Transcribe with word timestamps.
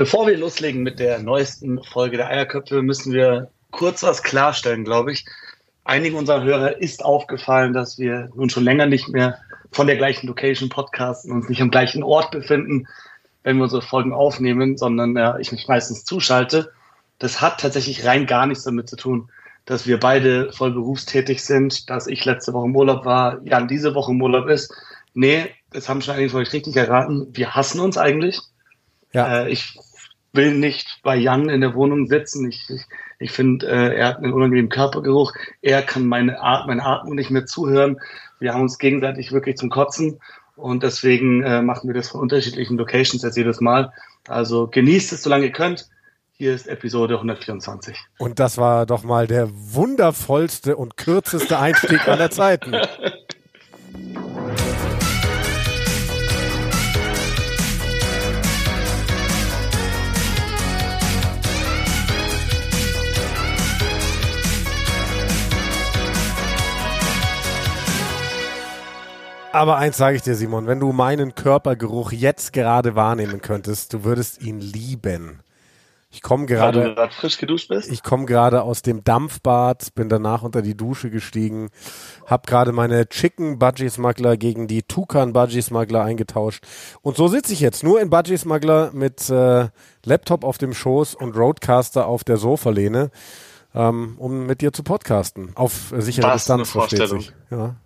Bevor 0.00 0.26
wir 0.26 0.38
loslegen 0.38 0.82
mit 0.82 0.98
der 0.98 1.18
neuesten 1.18 1.84
Folge 1.84 2.16
der 2.16 2.28
Eierköpfe, 2.28 2.80
müssen 2.80 3.12
wir 3.12 3.50
kurz 3.70 4.02
was 4.02 4.22
klarstellen, 4.22 4.82
glaube 4.82 5.12
ich. 5.12 5.26
Einigen 5.84 6.16
unserer 6.16 6.42
Hörer 6.42 6.80
ist 6.80 7.04
aufgefallen, 7.04 7.74
dass 7.74 7.98
wir 7.98 8.30
nun 8.34 8.48
schon 8.48 8.64
länger 8.64 8.86
nicht 8.86 9.10
mehr 9.10 9.36
von 9.72 9.86
der 9.86 9.98
gleichen 9.98 10.26
Location 10.26 10.70
podcasten 10.70 11.30
und 11.30 11.40
uns 11.40 11.50
nicht 11.50 11.60
am 11.60 11.70
gleichen 11.70 12.02
Ort 12.02 12.30
befinden, 12.30 12.88
wenn 13.42 13.58
wir 13.58 13.64
unsere 13.64 13.82
Folgen 13.82 14.14
aufnehmen, 14.14 14.78
sondern 14.78 15.18
äh, 15.18 15.38
ich 15.38 15.52
mich 15.52 15.68
meistens 15.68 16.06
zuschalte. 16.06 16.72
Das 17.18 17.42
hat 17.42 17.60
tatsächlich 17.60 18.06
rein 18.06 18.24
gar 18.24 18.46
nichts 18.46 18.64
damit 18.64 18.88
zu 18.88 18.96
tun, 18.96 19.28
dass 19.66 19.86
wir 19.86 20.00
beide 20.00 20.50
voll 20.54 20.70
berufstätig 20.70 21.44
sind, 21.44 21.90
dass 21.90 22.06
ich 22.06 22.24
letzte 22.24 22.54
Woche 22.54 22.68
im 22.68 22.74
Urlaub 22.74 23.04
war, 23.04 23.42
Jan 23.44 23.68
diese 23.68 23.94
Woche 23.94 24.12
im 24.12 24.22
Urlaub 24.22 24.48
ist. 24.48 24.72
Nee, 25.12 25.50
das 25.74 25.90
haben 25.90 26.00
schon 26.00 26.14
einige 26.14 26.30
von 26.30 26.40
euch 26.40 26.54
richtig 26.54 26.74
erraten. 26.74 27.28
Wir 27.32 27.54
hassen 27.54 27.80
uns 27.80 27.98
eigentlich. 27.98 28.40
Ja. 29.12 29.42
Äh, 29.42 29.50
ich 29.50 29.78
will 30.32 30.54
nicht 30.54 31.00
bei 31.02 31.16
Jan 31.16 31.48
in 31.48 31.60
der 31.60 31.74
Wohnung 31.74 32.06
sitzen. 32.06 32.48
Ich, 32.48 32.68
ich, 32.68 32.82
ich 33.18 33.32
finde, 33.32 33.66
äh, 33.66 33.96
er 33.96 34.08
hat 34.08 34.18
einen 34.18 34.32
unangenehmen 34.32 34.70
Körpergeruch. 34.70 35.32
Er 35.62 35.82
kann 35.82 36.06
meine, 36.06 36.40
At 36.42 36.66
meine 36.66 36.84
Atmung 36.84 37.14
nicht 37.14 37.30
mehr 37.30 37.46
zuhören. 37.46 37.98
Wir 38.38 38.54
haben 38.54 38.62
uns 38.62 38.78
gegenseitig 38.78 39.32
wirklich 39.32 39.56
zum 39.56 39.70
Kotzen. 39.70 40.20
Und 40.56 40.82
deswegen 40.82 41.42
äh, 41.42 41.62
machen 41.62 41.88
wir 41.88 41.94
das 41.94 42.08
von 42.08 42.20
unterschiedlichen 42.20 42.76
Locations 42.76 43.22
jetzt 43.22 43.36
jedes 43.36 43.60
Mal. 43.60 43.92
Also 44.28 44.66
genießt 44.68 45.12
es, 45.12 45.22
solange 45.22 45.46
ihr 45.46 45.52
könnt. 45.52 45.88
Hier 46.32 46.54
ist 46.54 46.68
Episode 46.68 47.16
124. 47.16 47.98
Und 48.18 48.38
das 48.38 48.56
war 48.56 48.86
doch 48.86 49.02
mal 49.02 49.26
der 49.26 49.50
wundervollste 49.52 50.76
und 50.76 50.96
kürzeste 50.96 51.58
Einstieg 51.58 52.08
aller 52.08 52.30
Zeiten. 52.30 52.72
Aber 69.60 69.76
eins 69.76 69.98
sage 69.98 70.16
ich 70.16 70.22
dir, 70.22 70.36
Simon, 70.36 70.66
wenn 70.66 70.80
du 70.80 70.90
meinen 70.90 71.34
Körpergeruch 71.34 72.12
jetzt 72.12 72.54
gerade 72.54 72.94
wahrnehmen 72.94 73.42
könntest, 73.42 73.92
du 73.92 74.04
würdest 74.04 74.40
ihn 74.40 74.58
lieben. 74.58 75.40
Ich 76.10 76.22
komme 76.22 76.46
gerade. 76.46 76.94
Gerade 76.94 77.12
frisch 77.12 77.36
geduscht 77.36 77.68
bist? 77.68 77.92
Ich 77.92 78.02
komme 78.02 78.24
gerade 78.24 78.62
aus 78.62 78.80
dem 78.80 79.04
Dampfbad, 79.04 79.94
bin 79.94 80.08
danach 80.08 80.44
unter 80.44 80.62
die 80.62 80.78
Dusche 80.78 81.10
gestiegen, 81.10 81.68
habe 82.24 82.46
gerade 82.46 82.72
meine 82.72 83.06
Chicken 83.10 83.58
Budgie 83.58 83.90
Smuggler 83.90 84.38
gegen 84.38 84.66
die 84.66 84.82
Tukan 84.82 85.34
Budgie 85.34 85.60
Smuggler 85.60 86.04
eingetauscht. 86.04 86.64
Und 87.02 87.18
so 87.18 87.28
sitze 87.28 87.52
ich 87.52 87.60
jetzt 87.60 87.84
nur 87.84 88.00
in 88.00 88.08
Budgie 88.08 88.38
Smuggler 88.38 88.92
mit 88.94 89.28
äh, 89.28 89.68
Laptop 90.06 90.42
auf 90.42 90.56
dem 90.56 90.72
Schoß 90.72 91.16
und 91.16 91.36
Roadcaster 91.36 92.06
auf 92.06 92.24
der 92.24 92.38
Sofalehne, 92.38 93.10
ähm, 93.74 94.14
um 94.16 94.46
mit 94.46 94.62
dir 94.62 94.72
zu 94.72 94.82
podcasten. 94.82 95.50
Auf 95.54 95.92
äh, 95.92 96.00
sichere 96.00 96.28
Was 96.28 96.44
Distanz, 96.44 96.70
versteht 96.70 97.10
sich. 97.10 97.34
Ja. 97.50 97.76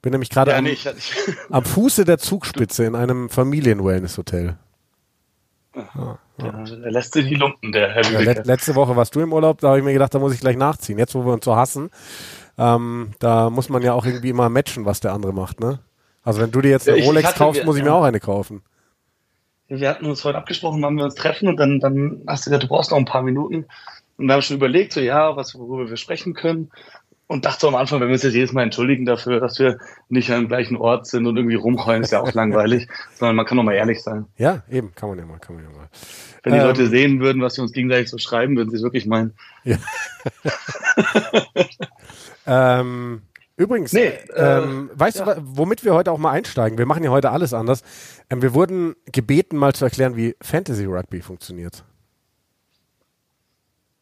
Bin 0.00 0.12
nämlich 0.12 0.30
gerade 0.30 0.52
ja, 0.52 0.58
am, 0.58 0.64
nee, 0.64 0.76
am 1.50 1.64
Fuße 1.64 2.04
der 2.04 2.18
Zugspitze 2.18 2.84
in 2.84 2.94
einem 2.94 3.28
Familien-Wellness-Hotel. 3.28 4.56
Ja, 5.74 6.18
ja. 6.38 6.64
Der 6.64 6.90
lässt 6.90 7.12
sich 7.12 7.26
die 7.26 7.34
Lumpen, 7.34 7.72
der 7.72 7.90
Herr 7.90 8.04
ja, 8.10 8.20
let, 8.20 8.46
Letzte 8.46 8.74
Woche 8.74 8.96
warst 8.96 9.14
du 9.14 9.20
im 9.20 9.32
Urlaub, 9.32 9.60
da 9.60 9.68
habe 9.68 9.78
ich 9.78 9.84
mir 9.84 9.92
gedacht, 9.92 10.14
da 10.14 10.18
muss 10.18 10.34
ich 10.34 10.40
gleich 10.40 10.56
nachziehen. 10.56 10.98
Jetzt, 10.98 11.14
wo 11.14 11.24
wir 11.24 11.32
uns 11.32 11.44
so 11.44 11.56
hassen, 11.56 11.90
ähm, 12.56 13.12
da 13.18 13.50
muss 13.50 13.68
man 13.68 13.82
ja 13.82 13.92
auch 13.92 14.06
irgendwie 14.06 14.30
immer 14.30 14.48
matchen, 14.48 14.84
was 14.84 15.00
der 15.00 15.12
andere 15.12 15.32
macht, 15.32 15.60
ne? 15.60 15.80
Also 16.22 16.40
wenn 16.40 16.50
du 16.50 16.60
dir 16.60 16.70
jetzt 16.70 16.88
eine 16.88 16.98
ja, 16.98 17.04
Rolex 17.04 17.28
hatte, 17.28 17.38
kaufst, 17.38 17.64
muss 17.64 17.76
ich 17.76 17.82
mir 17.82 17.92
auch 17.92 18.02
eine 18.02 18.20
kaufen. 18.20 18.62
Wir 19.68 19.88
hatten 19.88 20.06
uns 20.06 20.24
heute 20.24 20.38
abgesprochen, 20.38 20.82
wann 20.82 20.96
wir 20.96 21.04
uns 21.04 21.14
treffen 21.14 21.48
und 21.48 21.56
dann, 21.56 21.80
dann 21.80 22.22
hast 22.26 22.46
du 22.46 22.50
gesagt, 22.50 22.64
du 22.64 22.68
brauchst 22.68 22.90
noch 22.90 22.98
ein 22.98 23.04
paar 23.04 23.22
Minuten. 23.22 23.66
Und 24.16 24.26
da 24.28 24.34
haben 24.34 24.38
wir 24.38 24.42
schon 24.42 24.56
überlegt, 24.56 24.92
so 24.92 25.00
ja, 25.00 25.36
was, 25.36 25.54
worüber 25.54 25.88
wir 25.88 25.96
sprechen 25.96 26.34
können 26.34 26.70
und 27.28 27.44
dachte 27.44 27.60
so 27.60 27.68
am 27.68 27.74
Anfang, 27.76 28.00
wenn 28.00 28.08
wir 28.08 28.14
uns 28.14 28.22
jetzt 28.22 28.34
jedes 28.34 28.52
Mal 28.52 28.62
entschuldigen 28.62 29.04
dafür, 29.04 29.38
dass 29.38 29.58
wir 29.58 29.78
nicht 30.08 30.30
am 30.30 30.48
gleichen 30.48 30.76
Ort 30.76 31.06
sind 31.06 31.26
und 31.26 31.36
irgendwie 31.36 31.56
rumheulen, 31.56 32.02
ist 32.02 32.10
ja 32.10 32.20
auch 32.20 32.32
langweilig, 32.34 32.88
sondern 33.14 33.36
man 33.36 33.46
kann 33.46 33.56
doch 33.56 33.64
mal 33.64 33.74
ehrlich 33.74 34.02
sein. 34.02 34.26
Ja, 34.38 34.62
eben, 34.68 34.94
kann 34.94 35.10
man 35.10 35.18
ja 35.18 35.26
mal, 35.26 35.38
kann 35.38 35.54
man 35.54 35.64
ja 35.64 35.70
mal. 35.70 35.88
Wenn 36.42 36.54
die 36.54 36.58
ähm, 36.58 36.66
Leute 36.66 36.88
sehen 36.88 37.20
würden, 37.20 37.42
was 37.42 37.56
wir 37.56 37.62
uns 37.62 37.72
gegenseitig 37.72 38.08
so 38.08 38.18
schreiben, 38.18 38.56
würden 38.56 38.70
sie 38.70 38.76
es 38.76 38.82
wirklich 38.82 39.06
meinen. 39.06 39.34
Ja. 39.64 39.76
ähm, 42.80 43.22
übrigens, 43.58 43.92
nee, 43.92 44.06
äh, 44.34 44.62
ähm, 44.62 44.90
weißt 44.94 45.18
ja. 45.18 45.34
du, 45.34 45.42
womit 45.44 45.84
wir 45.84 45.92
heute 45.92 46.10
auch 46.12 46.18
mal 46.18 46.30
einsteigen? 46.30 46.78
Wir 46.78 46.86
machen 46.86 47.04
ja 47.04 47.10
heute 47.10 47.30
alles 47.30 47.52
anders. 47.52 47.82
Ähm, 48.30 48.40
wir 48.40 48.54
wurden 48.54 48.96
gebeten, 49.12 49.58
mal 49.58 49.74
zu 49.74 49.84
erklären, 49.84 50.16
wie 50.16 50.34
Fantasy 50.40 50.86
Rugby 50.86 51.20
funktioniert. 51.20 51.84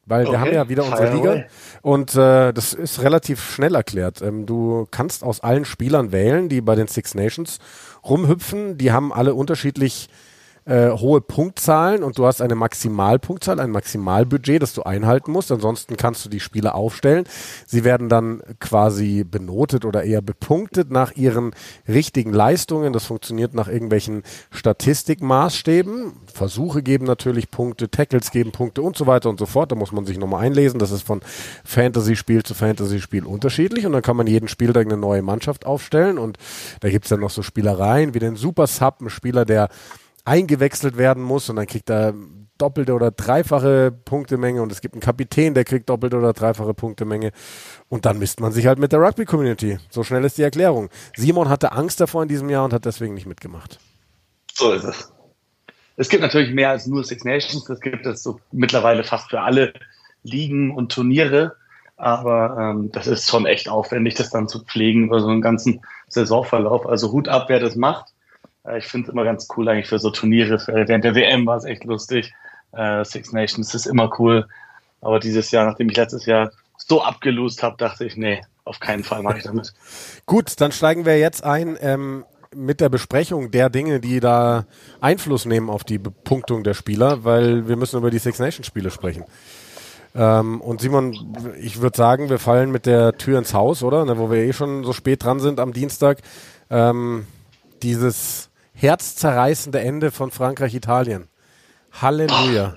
Weil 0.07 0.23
okay. 0.23 0.33
wir 0.33 0.41
haben 0.41 0.53
ja 0.53 0.69
wieder 0.69 0.85
unsere 0.85 1.13
Liga 1.13 1.45
und 1.83 2.15
äh, 2.15 2.53
das 2.53 2.73
ist 2.73 3.03
relativ 3.03 3.43
schnell 3.43 3.75
erklärt. 3.75 4.23
Ähm, 4.23 4.47
du 4.47 4.87
kannst 4.91 5.25
aus 5.25 5.41
allen 5.41 5.65
Spielern 5.65 6.13
wählen, 6.13 6.49
die 6.49 6.61
bei 6.61 6.77
den 6.77 6.87
Six 6.87 7.17
Nations 7.17 7.59
rumhüpfen. 8.05 8.79
Die 8.79 8.93
haben 8.93 9.13
alle 9.13 9.35
unterschiedlich 9.35 10.09
äh, 10.67 10.91
hohe 10.91 11.21
Punktzahlen 11.21 12.03
und 12.03 12.19
du 12.19 12.27
hast 12.27 12.43
eine 12.43 12.57
Maximalpunktzahl, 12.57 13.61
ein 13.61 13.71
Maximalbudget, 13.71 14.61
das 14.61 14.75
du 14.75 14.83
einhalten 14.83 15.31
musst. 15.31 15.53
Ansonsten 15.53 15.97
kannst 15.97 16.25
du 16.25 16.29
die 16.29 16.41
Spiele 16.41 16.75
aufstellen. 16.75 17.25
Sie 17.67 17.85
werden 17.85 18.09
dann 18.09 18.43
quasi 18.59 19.25
benotet 19.25 19.85
oder 19.85 20.03
eher 20.03 20.23
bepunktet 20.23 20.91
nach 20.91 21.13
ihren 21.13 21.55
richtigen 21.87 22.33
Leistungen. 22.33 22.93
Das 22.93 23.05
funktioniert 23.05 23.55
nach 23.55 23.69
irgendwelchen 23.69 24.25
Statistikmaßstäben. 24.51 26.15
Versuche 26.33 26.83
geben 26.83 27.07
natürlich 27.07 27.51
Punkte, 27.51 27.89
Tackles 27.89 28.33
geben 28.33 28.51
Punkte 28.51 28.83
und 28.83 28.97
so 28.97 29.07
weiter 29.07 29.31
und 29.31 29.39
so 29.39 29.47
fort. 29.47 29.71
Da 29.71 29.77
muss 29.77 29.93
man 29.93 30.05
sich 30.05 30.19
nochmal 30.19 30.45
einlesen. 30.45 30.81
Das 30.81 30.91
ist 30.91 31.03
von 31.03 31.21
Fantasy-Spiel 31.65 32.43
zu 32.43 32.55
Fantasy-Spiel 32.55 33.25
unterschiedlich 33.25 33.87
und 33.87 33.93
dann 33.93 34.03
kann 34.03 34.17
man 34.17 34.27
jeden 34.27 34.49
Spieltag 34.49 34.87
eine 34.87 34.97
neue 34.97 35.23
Mannschaft 35.23 35.65
aufstellen 35.65 36.19
und 36.19 36.39
da 36.81 36.91
gibt 36.91 37.05
es 37.05 37.11
dann 37.11 37.21
noch 37.21 37.31
so 37.31 37.43
Spielereien 37.43 38.15
wie 38.15 38.19
den 38.19 38.35
Super 38.35 38.67
Sub, 38.67 39.01
ein 39.01 39.11
Spieler, 39.11 39.45
der 39.45 39.69
eingewechselt 40.27 40.99
werden 40.99 41.23
muss 41.23 41.49
und 41.49 41.57
dann 41.57 41.67
kriegt 41.67 41.89
er 41.89 42.15
doppelte 42.59 42.95
oder 42.95 43.11
dreifache 43.11 43.93
Punktemenge 43.93 44.63
und 44.63 44.73
es 44.73 44.81
gibt 44.81 44.95
einen 44.95 45.03
Kapitän, 45.03 45.55
der 45.55 45.65
kriegt 45.65 45.89
doppelte 45.89 46.17
oder 46.17 46.33
dreifache 46.33 46.75
Punktemenge 46.75 47.33
und 47.89 48.07
dann 48.07 48.19
misst 48.19 48.41
man 48.41 48.53
sich 48.53 48.67
halt 48.67 48.79
mit 48.79 48.93
der 48.93 49.01
Rugby-Community. 49.01 49.79
So 49.91 50.03
schnell 50.03 50.25
ist 50.25 50.39
die 50.39 50.43
Erklärung. 50.43 50.89
Simon 51.17 51.49
hatte 51.49 51.73
Angst 51.73 52.01
davor 52.01 52.23
in 52.23 52.29
diesem 52.29 52.49
Jahr 52.49 52.65
und 52.65 52.73
hat 52.73 52.85
deswegen 52.85 53.15
nicht 53.15 53.27
mitgemacht. 53.27 53.79
So 54.53 54.73
ist 54.73 54.85
es. 54.85 55.13
Es 55.97 56.09
gibt 56.09 56.23
natürlich 56.23 56.53
mehr 56.53 56.71
als 56.71 56.87
nur 56.87 57.05
Six 57.05 57.25
Nations, 57.25 57.69
es 57.69 57.81
gibt 57.81 58.05
es 58.05 58.23
so 58.23 58.41
mittlerweile 58.53 59.05
fast 59.05 59.31
für 59.31 59.41
alle 59.41 59.73
Ligen 60.23 60.75
und 60.75 60.93
Turniere, 60.93 61.57
aber 61.97 62.57
ähm, 62.59 62.91
das 62.93 63.07
ist 63.07 63.29
schon 63.29 63.47
echt 63.47 63.69
aufwendig, 63.69 64.15
das 64.15 64.31
dann 64.31 64.49
zu 64.49 64.65
pflegen 64.65 65.05
über 65.05 65.21
so 65.21 65.29
einen 65.29 65.41
ganzen 65.41 65.83
Saisonverlauf. 66.09 66.87
Also 66.87 67.13
Hut 67.13 67.29
ab, 67.29 67.47
wer 67.49 67.61
das 67.61 67.77
macht. 67.77 68.13
Äh, 68.67 68.79
ich 68.79 68.87
finde 68.87 69.09
es 69.09 69.13
immer 69.13 69.25
ganz 69.25 69.49
cool 69.57 69.69
eigentlich 69.69 69.89
für 69.89 69.99
so 69.99 70.11
Turniere. 70.11 70.61
Während 70.67 71.05
der 71.05 71.15
WM 71.15 71.47
war 71.47 71.57
es 71.57 71.65
echt 71.65 71.85
lustig. 71.85 72.33
Äh, 72.73 73.05
Six 73.05 73.33
Nations 73.33 73.75
ist 73.75 73.87
immer 73.87 74.11
cool. 74.19 74.47
Aber 75.01 75.21
dieses 75.21 75.51
Jahr, 75.51 75.67
nachdem 75.67 75.89
ich 75.89 75.97
letztes 75.97 76.27
Jahr 76.27 76.51
so 76.77 77.03
abgelost 77.03 77.63
habe, 77.63 77.77
dachte 77.77 78.05
ich, 78.05 78.17
nee, 78.17 78.43
auf 78.65 78.81
keinen 78.81 79.05
Fall 79.05 79.23
mache 79.23 79.39
ich 79.39 79.45
damit. 79.45 79.73
Gut, 80.27 80.61
dann 80.61 80.73
steigen 80.73 81.05
wir 81.05 81.19
jetzt 81.19 81.45
ein 81.45 81.77
ähm, 81.81 82.25
mit 82.55 82.81
der 82.81 82.89
Besprechung 82.89 83.51
der 83.51 83.71
Dinge, 83.71 84.01
die 84.01 84.21
da 84.21 84.67
Einfluss 85.01 85.45
nehmen 85.45 85.69
auf 85.69 85.85
die 85.85 85.99
Bepunktung 85.99 86.65
der 86.65 86.75
Spieler, 86.75 87.25
weil 87.25 87.69
wir 87.69 87.77
müssen 87.77 87.99
über 87.99 88.11
die 88.11 88.19
Six 88.19 88.39
Nations 88.39 88.67
Spiele 88.67 88.91
sprechen. 88.91 89.25
Ähm, 90.15 90.61
und 90.61 90.81
Simon, 90.81 91.37
ich 91.61 91.81
würde 91.81 91.97
sagen, 91.97 92.31
wir 92.31 92.39
fallen 92.39 92.71
mit 92.71 92.87
der 92.87 93.19
Tür 93.19 93.39
ins 93.39 93.53
Haus, 93.53 93.83
oder? 93.83 94.05
Ne, 94.05 94.19
wo 94.19 94.31
wir 94.31 94.39
eh 94.39 94.53
schon 94.53 94.85
so 94.85 94.93
spät 94.93 95.23
dran 95.23 95.41
sind 95.41 95.61
am 95.61 95.73
Dienstag. 95.73 96.19
Ähm, 96.71 97.27
dieses 97.83 98.51
herzzerreißende 98.77 99.81
Ende 99.81 100.11
von 100.11 100.31
Frankreich-Italien. 100.31 101.29
Halleluja. 101.93 102.77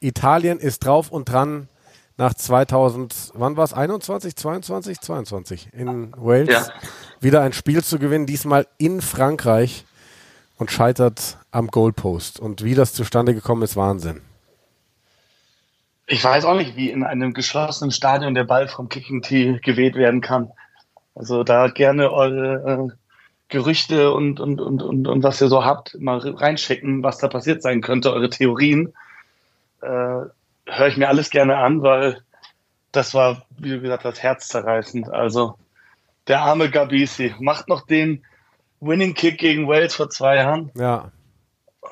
Italien 0.00 0.58
ist 0.58 0.84
drauf 0.84 1.10
und 1.10 1.26
dran 1.30 1.68
nach 2.16 2.32
2000, 2.32 3.32
wann 3.34 3.56
war 3.56 3.64
es? 3.64 3.74
21, 3.74 4.36
22, 4.36 5.00
22 5.00 5.68
in 5.74 6.12
Wales 6.16 6.48
ja. 6.48 6.66
wieder 7.20 7.42
ein 7.42 7.52
Spiel 7.52 7.84
zu 7.84 7.98
gewinnen, 7.98 8.24
diesmal 8.24 8.66
in 8.78 9.02
Frankreich 9.02 9.84
und 10.56 10.70
scheitert 10.70 11.36
am 11.50 11.68
Goalpost. 11.68 12.40
Und 12.40 12.64
wie 12.64 12.74
das 12.74 12.94
zustande 12.94 13.34
gekommen 13.34 13.62
ist, 13.62 13.76
Wahnsinn. 13.76 14.22
Ich 16.06 16.24
weiß 16.24 16.44
auch 16.46 16.56
nicht, 16.56 16.76
wie 16.76 16.90
in 16.90 17.02
einem 17.02 17.34
geschlossenen 17.34 17.90
Stadion 17.90 18.34
der 18.34 18.44
Ball 18.44 18.68
vom 18.68 18.88
Kicking 18.88 19.22
Tee 19.22 19.58
geweht 19.62 19.96
werden 19.96 20.20
kann. 20.20 20.50
Also 21.14 21.44
da 21.44 21.68
gerne 21.68 22.12
eure 22.12 22.88
äh, 22.92 23.05
Gerüchte 23.48 24.12
und, 24.12 24.40
und, 24.40 24.60
und, 24.60 24.82
und, 24.82 25.06
und 25.06 25.22
was 25.22 25.40
ihr 25.40 25.48
so 25.48 25.64
habt, 25.64 25.96
mal 26.00 26.18
reinschicken, 26.18 27.02
was 27.02 27.18
da 27.18 27.28
passiert 27.28 27.62
sein 27.62 27.80
könnte, 27.80 28.12
eure 28.12 28.30
Theorien. 28.30 28.92
Äh, 29.82 29.86
Höre 30.68 30.88
ich 30.88 30.96
mir 30.96 31.08
alles 31.08 31.30
gerne 31.30 31.58
an, 31.58 31.82
weil 31.82 32.22
das 32.90 33.14
war, 33.14 33.46
wie 33.56 33.70
du 33.70 33.80
gesagt 33.80 34.04
hast, 34.04 34.20
herzzerreißend. 34.22 35.08
Also 35.08 35.56
der 36.26 36.40
arme 36.40 36.70
Gabisi 36.70 37.34
macht 37.38 37.68
noch 37.68 37.86
den 37.86 38.24
Winning 38.80 39.14
Kick 39.14 39.38
gegen 39.38 39.68
Wales 39.68 39.94
vor 39.94 40.10
zwei 40.10 40.36
Jahren. 40.36 40.72
Ja. 40.74 41.12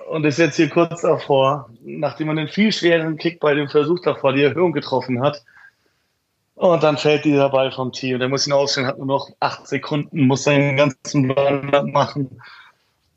und 0.09 0.25
ist 0.25 0.39
jetzt 0.39 0.57
hier 0.57 0.69
kurz 0.69 1.03
davor, 1.03 1.71
nachdem 1.83 2.27
man 2.29 2.37
den 2.37 2.49
viel 2.49 2.73
schwereren 2.73 3.17
Kick 3.17 3.41
bei 3.41 3.55
dem 3.55 3.69
Versuch 3.69 4.01
davor 4.01 4.33
die 4.33 4.43
Erhöhung 4.43 4.73
getroffen 4.73 5.23
hat. 5.23 5.45
Und 6.55 6.83
dann 6.83 6.97
fällt 6.97 7.25
dieser 7.25 7.51
Ball 7.51 7.73
vom 7.73 7.93
Tee 7.93 8.15
und 8.15 8.21
er 8.21 8.29
muss 8.29 8.47
ihn 8.47 8.53
ausstellen, 8.53 8.87
hat 8.87 8.99
nur 8.99 9.07
noch 9.07 9.31
acht 9.41 9.67
Sekunden, 9.67 10.27
muss 10.27 10.45
seinen 10.45 10.77
ganzen 10.77 11.29
Ball 11.29 11.85
machen 11.85 12.41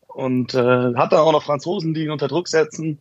und 0.07 0.55
äh, 0.55 0.95
hat 0.95 1.11
dann 1.11 1.19
auch 1.19 1.31
noch 1.31 1.43
Franzosen, 1.43 1.93
die 1.93 2.05
ihn 2.05 2.09
unter 2.11 2.27
Druck 2.27 2.47
setzen. 2.47 2.99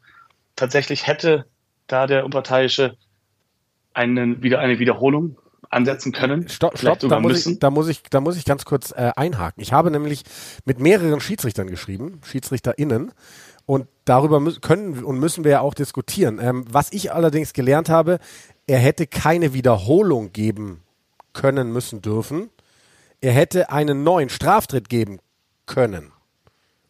Tatsächlich 0.55 1.07
hätte 1.07 1.47
da 1.87 2.07
der 2.07 2.25
Unparteiische 2.25 2.97
einen, 3.95 4.43
wieder 4.43 4.59
eine 4.59 4.79
Wiederholung 4.79 5.39
ansetzen 5.71 6.13
können. 6.13 6.49
Stopp, 6.49 6.79
stopp 6.79 6.99
da, 7.01 7.19
muss 7.19 7.47
ich, 7.47 7.59
da, 7.59 7.71
muss 7.71 7.89
ich, 7.89 8.03
da 8.03 8.21
muss 8.21 8.37
ich 8.37 8.45
ganz 8.45 8.65
kurz 8.65 8.93
äh, 8.93 9.13
einhaken. 9.17 9.63
Ich 9.63 9.73
habe 9.73 9.91
nämlich 9.91 10.23
mit 10.65 10.79
mehreren 10.79 11.21
Schiedsrichtern 11.21 11.69
geschrieben, 11.69 12.21
SchiedsrichterInnen, 12.25 13.13
und 13.67 13.89
darüber 14.05 14.41
mü 14.41 14.53
können 14.61 15.05
und 15.05 15.19
müssen 15.19 15.45
wir 15.45 15.51
ja 15.51 15.61
auch 15.61 15.75
diskutieren. 15.75 16.39
Ähm, 16.41 16.65
was 16.71 16.93
ich 16.93 17.13
allerdings 17.13 17.53
gelernt 17.53 17.89
habe, 17.89 18.19
er 18.67 18.79
hätte 18.79 19.07
keine 19.07 19.53
Wiederholung 19.53 20.33
geben 20.33 20.83
können, 21.33 21.73
müssen, 21.73 22.01
dürfen. 22.01 22.51
Er 23.21 23.33
hätte 23.33 23.71
einen 23.71 24.05
neuen 24.05 24.29
Straftritt 24.29 24.89
geben 24.89 25.19
können. 25.67 26.13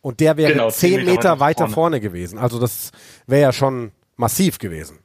Und 0.03 0.21
der 0.21 0.37
wäre 0.37 0.53
genau, 0.53 0.71
zehn 0.71 1.01
Meter, 1.01 1.11
Meter 1.11 1.41
weiter 1.41 1.59
vorne. 1.65 1.75
vorne 1.75 2.01
gewesen. 2.01 2.39
Also 2.39 2.61
das 2.61 2.93
wäre 3.27 3.43
ja 3.43 3.53
schon 3.53 3.91
massiv 4.17 4.59
gewesen. 4.59 4.99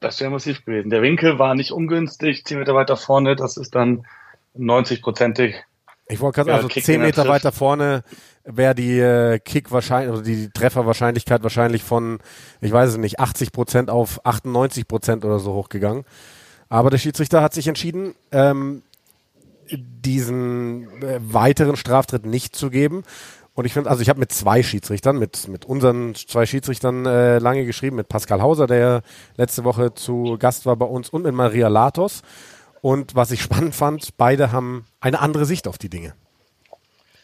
Das 0.00 0.20
wäre 0.20 0.30
massiv 0.30 0.64
gewesen. 0.64 0.90
Der 0.90 1.02
Winkel 1.02 1.38
war 1.38 1.54
nicht 1.54 1.70
ungünstig, 1.72 2.44
zehn 2.44 2.58
Meter 2.58 2.74
weiter 2.74 2.96
vorne, 2.96 3.36
das 3.36 3.56
ist 3.56 3.74
dann 3.74 4.06
90-prozentig. 4.58 5.54
Ich 6.10 6.20
wollte 6.20 6.36
gerade, 6.36 6.54
also 6.54 6.68
Kick 6.68 6.84
zehn 6.84 7.00
Meter 7.00 7.26
weiter 7.28 7.52
vorne 7.52 8.02
wäre 8.44 8.74
die 8.74 8.98
äh, 8.98 9.38
Kick 9.38 9.70
wahrscheinlich, 9.70 10.10
also 10.10 10.22
die 10.22 10.50
Trefferwahrscheinlichkeit 10.50 11.42
wahrscheinlich 11.42 11.82
von, 11.82 12.18
ich 12.60 12.72
weiß 12.72 12.90
es 12.90 12.96
nicht, 12.96 13.20
80 13.20 13.52
Prozent 13.52 13.90
auf 13.90 14.24
98 14.24 14.88
Prozent 14.88 15.24
oder 15.24 15.38
so 15.38 15.52
hochgegangen. 15.54 16.04
Aber 16.68 16.90
der 16.90 16.98
Schiedsrichter 16.98 17.42
hat 17.42 17.54
sich 17.54 17.68
entschieden, 17.68 18.14
ähm, 18.32 18.82
diesen 19.70 21.02
äh, 21.02 21.20
weiteren 21.20 21.76
Straftritt 21.76 22.26
nicht 22.26 22.56
zu 22.56 22.70
geben. 22.70 23.02
Und 23.54 23.66
ich 23.66 23.72
finde, 23.72 23.90
also 23.90 24.02
ich 24.02 24.08
habe 24.08 24.20
mit 24.20 24.32
zwei 24.32 24.62
Schiedsrichtern, 24.62 25.18
mit, 25.18 25.48
mit 25.48 25.64
unseren 25.64 26.14
zwei 26.14 26.46
Schiedsrichtern 26.46 27.04
äh, 27.04 27.38
lange 27.38 27.66
geschrieben, 27.66 27.96
mit 27.96 28.08
Pascal 28.08 28.40
Hauser, 28.40 28.66
der 28.66 29.02
letzte 29.36 29.64
Woche 29.64 29.94
zu 29.94 30.36
Gast 30.38 30.66
war 30.66 30.76
bei 30.76 30.86
uns, 30.86 31.10
und 31.10 31.24
mit 31.24 31.34
Maria 31.34 31.68
Latos. 31.68 32.22
Und 32.82 33.14
was 33.14 33.30
ich 33.30 33.42
spannend 33.42 33.74
fand, 33.74 34.16
beide 34.16 34.52
haben 34.52 34.86
eine 35.00 35.20
andere 35.20 35.44
Sicht 35.44 35.68
auf 35.68 35.78
die 35.78 35.90
Dinge. 35.90 36.14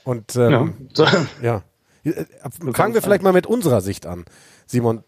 Und 0.05 0.37
ähm, 0.37 0.89
ja. 1.43 1.63
ja. 2.05 2.15
Fangen 2.73 2.95
wir 2.95 3.03
vielleicht 3.03 3.23
mal 3.23 3.33
mit 3.33 3.47
unserer 3.47 3.81
Sicht 3.81 4.07
an. 4.07 4.25
Simon, 4.67 5.03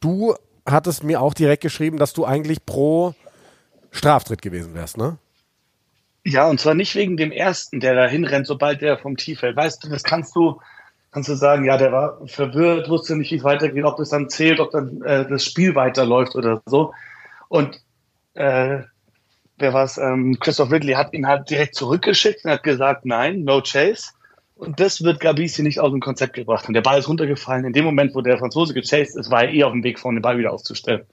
du 0.00 0.34
hattest 0.64 1.04
mir 1.04 1.20
auch 1.20 1.34
direkt 1.34 1.62
geschrieben, 1.62 1.98
dass 1.98 2.12
du 2.14 2.24
eigentlich 2.24 2.64
pro 2.64 3.14
Straftritt 3.90 4.40
gewesen 4.40 4.74
wärst, 4.74 4.96
ne? 4.96 5.18
Ja, 6.24 6.48
und 6.48 6.60
zwar 6.60 6.74
nicht 6.74 6.94
wegen 6.94 7.16
dem 7.16 7.32
ersten, 7.32 7.80
der 7.80 7.94
da 7.94 8.06
hinrennt, 8.06 8.46
sobald 8.46 8.82
der 8.82 8.98
vom 8.98 9.16
Tee 9.16 9.36
fällt. 9.36 9.56
Weißt 9.56 9.82
du, 9.82 9.88
das 9.88 10.02
kannst 10.02 10.36
du, 10.36 10.60
kannst 11.12 11.28
du 11.28 11.34
sagen, 11.34 11.64
ja, 11.64 11.78
der 11.78 11.92
war 11.92 12.20
verwirrt, 12.26 12.88
wusste 12.88 13.16
nicht, 13.16 13.30
wie 13.32 13.36
es 13.36 13.44
weitergeht, 13.44 13.84
ob 13.84 13.96
das 13.96 14.10
dann 14.10 14.28
zählt, 14.28 14.60
ob 14.60 14.70
dann 14.70 15.02
äh, 15.02 15.26
das 15.28 15.44
Spiel 15.44 15.74
weiterläuft 15.74 16.36
oder 16.36 16.62
so. 16.66 16.92
Und 17.48 17.80
äh, 18.34 18.80
wer 19.60 19.72
war 19.72 19.84
es? 19.84 19.98
Ähm, 19.98 20.38
Christoph 20.40 20.70
Ridley 20.70 20.94
hat 20.94 21.12
ihn 21.12 21.26
halt 21.26 21.50
direkt 21.50 21.74
zurückgeschickt 21.74 22.44
und 22.44 22.50
hat 22.50 22.62
gesagt, 22.62 23.04
nein, 23.04 23.44
no 23.44 23.60
chase. 23.62 24.10
Und 24.56 24.78
das 24.78 25.02
wird 25.02 25.20
Gabisi 25.20 25.62
nicht 25.62 25.80
aus 25.80 25.90
dem 25.90 26.00
Konzept 26.00 26.34
gebracht. 26.34 26.68
Und 26.68 26.74
der 26.74 26.82
Ball 26.82 26.98
ist 26.98 27.08
runtergefallen. 27.08 27.64
In 27.64 27.72
dem 27.72 27.84
Moment, 27.84 28.14
wo 28.14 28.20
der 28.20 28.38
Franzose 28.38 28.74
gechased 28.74 29.16
ist, 29.16 29.30
war 29.30 29.44
er 29.44 29.52
eh 29.52 29.64
auf 29.64 29.72
dem 29.72 29.82
Weg, 29.82 29.98
vorne 29.98 30.18
den 30.18 30.22
Ball 30.22 30.36
wieder 30.36 30.52
aufzustellen. 30.52 31.06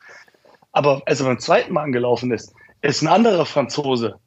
Aber 0.73 1.01
als 1.05 1.21
er 1.21 1.27
beim 1.27 1.39
zweiten 1.39 1.73
Mal 1.73 1.83
angelaufen 1.83 2.31
ist, 2.31 2.53
ist 2.81 3.01
ein 3.01 3.07
anderer 3.07 3.45
Franzose 3.45 4.19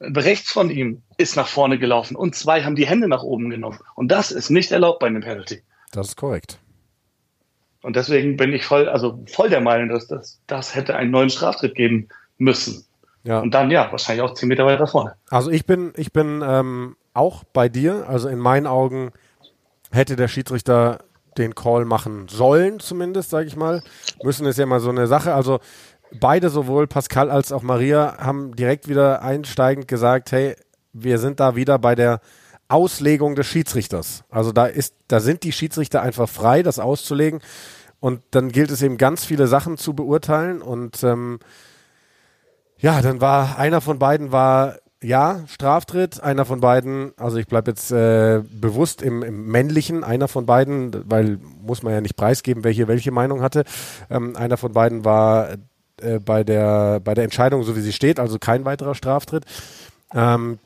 rechts 0.00 0.50
von 0.50 0.70
ihm 0.70 1.02
ist 1.18 1.36
nach 1.36 1.48
vorne 1.48 1.78
gelaufen 1.78 2.16
und 2.16 2.34
zwei 2.34 2.62
haben 2.62 2.74
die 2.74 2.86
Hände 2.86 3.08
nach 3.08 3.22
oben 3.22 3.50
genommen. 3.50 3.78
Und 3.94 4.08
das 4.10 4.32
ist 4.32 4.50
nicht 4.50 4.72
erlaubt 4.72 5.00
bei 5.00 5.06
einem 5.06 5.22
Penalty. 5.22 5.62
Das 5.92 6.08
ist 6.08 6.16
korrekt. 6.16 6.58
Und 7.82 7.96
deswegen 7.96 8.36
bin 8.36 8.52
ich 8.52 8.64
voll, 8.64 8.88
also 8.88 9.22
voll 9.26 9.48
der 9.48 9.60
Meinung, 9.60 9.88
dass 9.88 10.06
das, 10.06 10.40
das 10.46 10.74
hätte 10.74 10.96
einen 10.96 11.10
neuen 11.10 11.30
Straftritt 11.30 11.74
geben 11.74 12.08
müssen. 12.38 12.84
Ja. 13.22 13.40
Und 13.40 13.52
dann 13.52 13.70
ja, 13.70 13.90
wahrscheinlich 13.90 14.22
auch 14.22 14.34
zehn 14.34 14.48
Meter 14.48 14.66
weiter 14.66 14.86
vorne. 14.86 15.14
Also 15.28 15.50
ich 15.50 15.66
bin, 15.66 15.92
ich 15.96 16.12
bin 16.12 16.42
ähm, 16.44 16.96
auch 17.12 17.44
bei 17.44 17.68
dir. 17.68 18.08
Also 18.08 18.28
in 18.28 18.38
meinen 18.38 18.66
Augen 18.66 19.12
hätte 19.90 20.16
der 20.16 20.28
Schiedsrichter 20.28 20.98
den 21.38 21.54
Call 21.54 21.84
machen 21.84 22.28
sollen, 22.28 22.80
zumindest, 22.80 23.30
sage 23.30 23.46
ich 23.46 23.56
mal. 23.56 23.82
Müssen 24.22 24.46
ist 24.46 24.58
ja 24.58 24.66
mal 24.66 24.80
so 24.80 24.90
eine 24.90 25.06
Sache. 25.06 25.34
Also 25.34 25.60
beide, 26.18 26.50
sowohl 26.50 26.86
Pascal 26.86 27.30
als 27.30 27.52
auch 27.52 27.62
Maria, 27.62 28.16
haben 28.18 28.56
direkt 28.56 28.88
wieder 28.88 29.22
einsteigend 29.22 29.86
gesagt, 29.86 30.32
hey, 30.32 30.56
wir 30.92 31.18
sind 31.18 31.40
da 31.40 31.56
wieder 31.56 31.78
bei 31.78 31.94
der 31.94 32.20
Auslegung 32.68 33.34
des 33.34 33.46
Schiedsrichters. 33.46 34.24
Also 34.30 34.52
da 34.52 34.66
ist, 34.66 34.94
da 35.08 35.20
sind 35.20 35.42
die 35.42 35.52
Schiedsrichter 35.52 36.02
einfach 36.02 36.28
frei, 36.28 36.62
das 36.62 36.78
auszulegen. 36.78 37.40
Und 38.00 38.22
dann 38.30 38.50
gilt 38.50 38.70
es 38.70 38.82
eben 38.82 38.96
ganz 38.96 39.24
viele 39.24 39.46
Sachen 39.46 39.76
zu 39.76 39.94
beurteilen. 39.94 40.62
Und 40.62 41.02
ähm, 41.02 41.38
ja, 42.80 43.02
dann 43.02 43.20
war 43.20 43.58
einer 43.58 43.80
von 43.80 43.98
beiden 43.98 44.32
war 44.32 44.76
ja 45.02 45.40
Straftritt, 45.46 46.22
einer 46.22 46.44
von 46.44 46.60
beiden, 46.60 47.12
also 47.16 47.38
ich 47.38 47.46
bleibe 47.46 47.70
jetzt 47.70 47.90
äh, 47.90 48.42
bewusst 48.50 49.02
im, 49.02 49.22
im, 49.22 49.46
männlichen, 49.46 50.04
einer 50.04 50.28
von 50.28 50.46
beiden, 50.46 50.92
weil 51.08 51.38
muss 51.62 51.82
man 51.82 51.92
ja 51.92 52.00
nicht 52.00 52.16
preisgeben, 52.16 52.66
hier 52.70 52.88
welche 52.88 53.10
Meinung 53.10 53.40
hatte. 53.40 53.64
Ähm, 54.10 54.36
einer 54.36 54.56
von 54.56 54.72
beiden 54.72 55.04
war 55.04 55.52
äh, 56.02 56.18
bei, 56.18 56.44
der, 56.44 57.00
bei 57.00 57.14
der 57.14 57.24
Entscheidung, 57.24 57.62
so 57.62 57.76
wie 57.76 57.80
sie 57.80 57.92
steht, 57.92 58.20
also 58.20 58.38
kein 58.38 58.64
weiterer 58.64 58.94
Straftritt. 58.94 59.44
Ähm, 60.14 60.58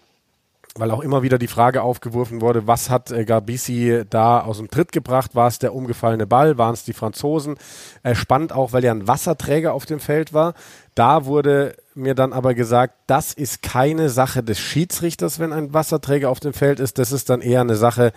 weil 0.77 0.91
auch 0.91 1.03
immer 1.03 1.23
wieder 1.23 1.39
die 1.39 1.47
Frage 1.47 1.83
aufgeworfen 1.83 2.41
wurde, 2.41 2.67
was 2.67 2.91
hat 2.91 3.13
äh, 3.13 3.25
Garbisi 3.25 4.03
da 4.11 4.41
aus 4.41 4.59
dem 4.59 4.69
Tritt 4.69 4.91
gebracht? 4.91 5.37
War 5.37 5.47
es 5.47 5.61
der 5.61 5.73
umgefallene 5.73 6.27
Ball? 6.27 6.59
Waren 6.59 6.75
es 6.75 6.85
die 6.85 6.93
Franzosen? 6.93 7.57
Äh, 8.03 8.17
spannend 8.17 8.53
auch, 8.53 8.73
weil 8.73 8.83
ja 8.83 8.91
ein 8.91 9.07
Wasserträger 9.07 9.73
auf 9.73 9.87
dem 9.87 10.01
Feld 10.01 10.33
war. 10.33 10.55
Da 10.97 11.27
wurde 11.27 11.77
mir 11.95 12.15
dann 12.15 12.33
aber 12.33 12.55
gesagt, 12.55 12.95
das 13.07 13.33
ist 13.33 13.63
keine 13.63 14.09
Sache 14.09 14.43
des 14.43 14.59
Schiedsrichters, 14.59 15.39
wenn 15.39 15.53
ein 15.53 15.73
Wasserträger 15.73 16.31
auf 16.31 16.41
dem 16.41 16.53
Feld 16.53 16.81
ist. 16.81 16.99
Das 16.99 17.13
ist 17.13 17.31
dann 17.31 17.41
eher 17.41 17.61
eine 17.61 17.77
Sache, 17.77 18.13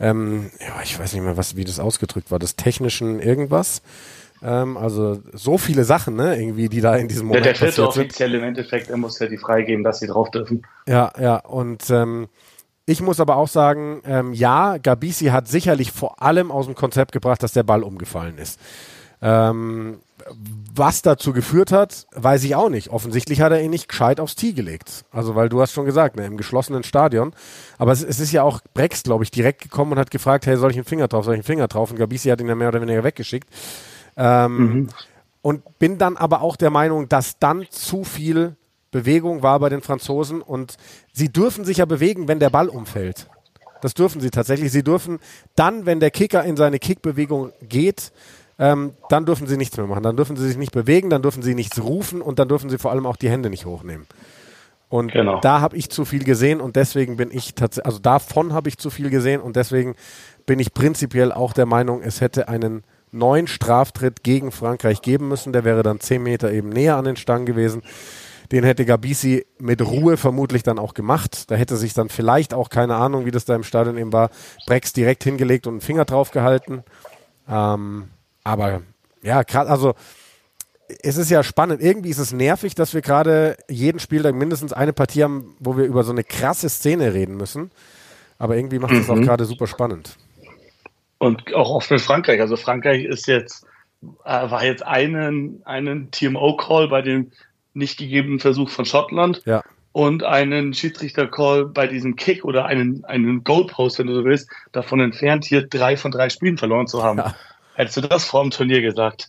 ähm, 0.00 0.50
ja, 0.60 0.82
ich 0.82 0.98
weiß 0.98 1.12
nicht 1.12 1.22
mehr, 1.22 1.36
was, 1.36 1.56
wie 1.56 1.64
das 1.64 1.78
ausgedrückt 1.78 2.30
war, 2.30 2.38
des 2.38 2.56
technischen 2.56 3.20
irgendwas. 3.20 3.82
Ähm, 4.42 4.76
also 4.76 5.20
so 5.32 5.58
viele 5.58 5.84
Sachen, 5.84 6.16
ne, 6.16 6.40
irgendwie, 6.40 6.68
die 6.68 6.80
da 6.80 6.96
in 6.96 7.08
diesem 7.08 7.26
Moment 7.26 7.44
ja, 7.44 7.52
der 7.52 7.60
vierte 7.60 7.86
offizielle 7.86 8.38
im 8.38 8.44
Endeffekt, 8.44 8.88
er 8.88 8.96
muss 8.96 9.18
ja 9.18 9.26
die 9.26 9.38
freigeben, 9.38 9.84
dass 9.84 9.98
sie 9.98 10.06
drauf 10.06 10.30
dürfen. 10.30 10.62
Ja, 10.86 11.12
ja, 11.20 11.36
und 11.36 11.90
ähm, 11.90 12.28
ich 12.86 13.02
muss 13.02 13.20
aber 13.20 13.36
auch 13.36 13.48
sagen, 13.48 14.00
ähm, 14.06 14.32
ja, 14.32 14.78
Gabisi 14.78 15.26
hat 15.26 15.48
sicherlich 15.48 15.92
vor 15.92 16.22
allem 16.22 16.50
aus 16.50 16.66
dem 16.66 16.74
Konzept 16.74 17.12
gebracht, 17.12 17.42
dass 17.42 17.52
der 17.52 17.64
Ball 17.64 17.82
umgefallen 17.82 18.38
ist. 18.38 18.58
Ähm, 19.20 19.98
was 20.74 21.02
dazu 21.02 21.32
geführt 21.32 21.72
hat, 21.72 22.06
weiß 22.12 22.44
ich 22.44 22.54
auch 22.54 22.68
nicht. 22.68 22.90
Offensichtlich 22.90 23.40
hat 23.40 23.52
er 23.52 23.60
ihn 23.62 23.70
nicht 23.70 23.88
gescheit 23.88 24.20
aufs 24.20 24.36
Tee 24.36 24.52
gelegt. 24.52 25.04
Also, 25.10 25.34
weil 25.34 25.48
du 25.48 25.60
hast 25.60 25.72
schon 25.72 25.84
gesagt, 25.84 26.16
ne, 26.16 26.26
im 26.26 26.36
geschlossenen 26.36 26.82
Stadion. 26.82 27.34
Aber 27.78 27.92
es, 27.92 28.02
es 28.02 28.20
ist 28.20 28.32
ja 28.32 28.42
auch 28.42 28.60
Brex, 28.74 29.02
glaube 29.02 29.24
ich, 29.24 29.30
direkt 29.30 29.62
gekommen 29.62 29.92
und 29.92 29.98
hat 29.98 30.10
gefragt, 30.10 30.46
hey, 30.46 30.56
soll 30.56 30.70
ich 30.70 30.76
einen 30.76 30.84
Finger 30.84 31.08
drauf, 31.08 31.24
soll 31.24 31.34
ich 31.34 31.38
einen 31.38 31.44
Finger 31.44 31.68
drauf? 31.68 31.90
Und 31.90 31.98
Gabisi 31.98 32.28
hat 32.28 32.40
ihn 32.40 32.48
ja 32.48 32.54
mehr 32.54 32.68
oder 32.68 32.80
weniger 32.80 33.04
weggeschickt. 33.04 33.48
Ähm, 34.16 34.56
mhm. 34.56 34.88
Und 35.42 35.78
bin 35.78 35.98
dann 35.98 36.16
aber 36.16 36.42
auch 36.42 36.56
der 36.56 36.70
Meinung, 36.70 37.08
dass 37.08 37.38
dann 37.38 37.66
zu 37.70 38.04
viel 38.04 38.56
Bewegung 38.90 39.42
war 39.42 39.58
bei 39.60 39.68
den 39.68 39.82
Franzosen 39.82 40.40
und 40.42 40.76
sie 41.12 41.28
dürfen 41.30 41.64
sich 41.64 41.78
ja 41.78 41.84
bewegen, 41.84 42.28
wenn 42.28 42.38
der 42.38 42.50
Ball 42.50 42.68
umfällt. 42.68 43.28
Das 43.80 43.94
dürfen 43.94 44.20
sie 44.20 44.30
tatsächlich. 44.30 44.72
Sie 44.72 44.82
dürfen 44.82 45.18
dann, 45.54 45.86
wenn 45.86 46.00
der 46.00 46.10
Kicker 46.10 46.42
in 46.44 46.56
seine 46.56 46.78
Kickbewegung 46.78 47.52
geht, 47.62 48.12
ähm, 48.58 48.94
dann 49.08 49.24
dürfen 49.24 49.46
sie 49.46 49.56
nichts 49.56 49.76
mehr 49.76 49.86
machen. 49.86 50.02
Dann 50.02 50.16
dürfen 50.16 50.36
sie 50.36 50.46
sich 50.46 50.56
nicht 50.56 50.72
bewegen, 50.72 51.10
dann 51.10 51.22
dürfen 51.22 51.42
sie 51.42 51.54
nichts 51.54 51.80
rufen 51.82 52.20
und 52.20 52.38
dann 52.38 52.48
dürfen 52.48 52.70
sie 52.70 52.78
vor 52.78 52.90
allem 52.90 53.06
auch 53.06 53.16
die 53.16 53.30
Hände 53.30 53.50
nicht 53.50 53.66
hochnehmen. 53.66 54.06
Und 54.88 55.12
genau. 55.12 55.40
da 55.40 55.60
habe 55.60 55.76
ich 55.76 55.90
zu 55.90 56.04
viel 56.04 56.24
gesehen 56.24 56.60
und 56.60 56.76
deswegen 56.76 57.16
bin 57.16 57.30
ich 57.30 57.54
tatsächlich, 57.54 57.86
also 57.86 57.98
davon 57.98 58.54
habe 58.54 58.68
ich 58.68 58.78
zu 58.78 58.88
viel 58.90 59.10
gesehen 59.10 59.40
und 59.40 59.54
deswegen 59.54 59.94
bin 60.46 60.58
ich 60.58 60.72
prinzipiell 60.72 61.30
auch 61.30 61.52
der 61.52 61.66
Meinung, 61.66 62.02
es 62.02 62.22
hätte 62.22 62.48
einen 62.48 62.84
neuen 63.12 63.46
Straftritt 63.46 64.22
gegen 64.22 64.50
Frankreich 64.50 65.02
geben 65.02 65.28
müssen. 65.28 65.52
Der 65.52 65.64
wäre 65.64 65.82
dann 65.82 66.00
zehn 66.00 66.22
Meter 66.22 66.52
eben 66.52 66.70
näher 66.70 66.96
an 66.96 67.04
den 67.04 67.16
Stangen 67.16 67.46
gewesen. 67.46 67.82
Den 68.50 68.64
hätte 68.64 68.86
Gabisi 68.86 69.46
mit 69.58 69.82
Ruhe 69.82 70.16
vermutlich 70.16 70.62
dann 70.62 70.78
auch 70.78 70.94
gemacht. 70.94 71.50
Da 71.50 71.54
hätte 71.54 71.76
sich 71.76 71.92
dann 71.92 72.08
vielleicht 72.08 72.54
auch, 72.54 72.70
keine 72.70 72.96
Ahnung, 72.96 73.26
wie 73.26 73.30
das 73.30 73.44
da 73.44 73.54
im 73.54 73.62
Stadion 73.62 73.98
eben 73.98 74.12
war, 74.12 74.30
Brex 74.66 74.94
direkt 74.94 75.22
hingelegt 75.24 75.66
und 75.66 75.74
einen 75.74 75.80
Finger 75.82 76.06
drauf 76.06 76.30
gehalten. 76.30 76.82
Ähm, 77.46 78.08
aber 78.48 78.82
ja, 79.22 79.42
gerade, 79.42 79.68
also 79.68 79.94
es 81.02 81.16
ist 81.16 81.30
ja 81.30 81.42
spannend. 81.42 81.82
Irgendwie 81.82 82.08
ist 82.08 82.18
es 82.18 82.32
nervig, 82.32 82.74
dass 82.74 82.94
wir 82.94 83.02
gerade 83.02 83.56
jeden 83.68 83.98
Spieltag 83.98 84.34
mindestens 84.34 84.72
eine 84.72 84.92
Partie 84.92 85.22
haben, 85.22 85.54
wo 85.60 85.76
wir 85.76 85.84
über 85.84 86.02
so 86.02 86.12
eine 86.12 86.24
krasse 86.24 86.68
Szene 86.68 87.12
reden 87.12 87.36
müssen. 87.36 87.70
Aber 88.38 88.56
irgendwie 88.56 88.78
macht 88.78 88.92
es 88.92 89.08
mhm. 89.08 89.14
auch 89.14 89.20
gerade 89.20 89.44
super 89.44 89.66
spannend. 89.66 90.16
Und 91.18 91.54
auch 91.54 91.70
oft 91.70 91.90
mit 91.90 92.00
Frankreich. 92.00 92.40
Also 92.40 92.56
Frankreich 92.56 93.04
ist 93.04 93.26
jetzt, 93.26 93.66
äh, 94.24 94.50
war 94.50 94.64
jetzt 94.64 94.86
einen, 94.86 95.60
einen 95.64 96.10
TMO-Call 96.10 96.88
bei 96.88 97.02
dem 97.02 97.32
nicht 97.74 97.98
gegebenen 97.98 98.38
Versuch 98.38 98.70
von 98.70 98.86
Schottland. 98.86 99.42
Ja. 99.44 99.62
Und 99.92 100.22
einen 100.22 100.72
Schiedsrichter-Call 100.72 101.66
bei 101.66 101.86
diesem 101.86 102.16
Kick 102.16 102.44
oder 102.44 102.66
einen, 102.66 103.04
einen 103.04 103.42
Goalpost, 103.44 103.98
wenn 103.98 104.06
du 104.06 104.14
so 104.14 104.24
willst, 104.24 104.48
davon 104.72 105.00
entfernt, 105.00 105.44
hier 105.44 105.66
drei 105.66 105.96
von 105.96 106.12
drei 106.12 106.30
Spielen 106.30 106.56
verloren 106.56 106.86
zu 106.86 107.02
haben. 107.02 107.18
Ja. 107.18 107.34
Hättest 107.78 107.96
du 107.96 108.00
das 108.00 108.24
vor 108.24 108.42
dem 108.42 108.50
Turnier 108.50 108.82
gesagt? 108.82 109.28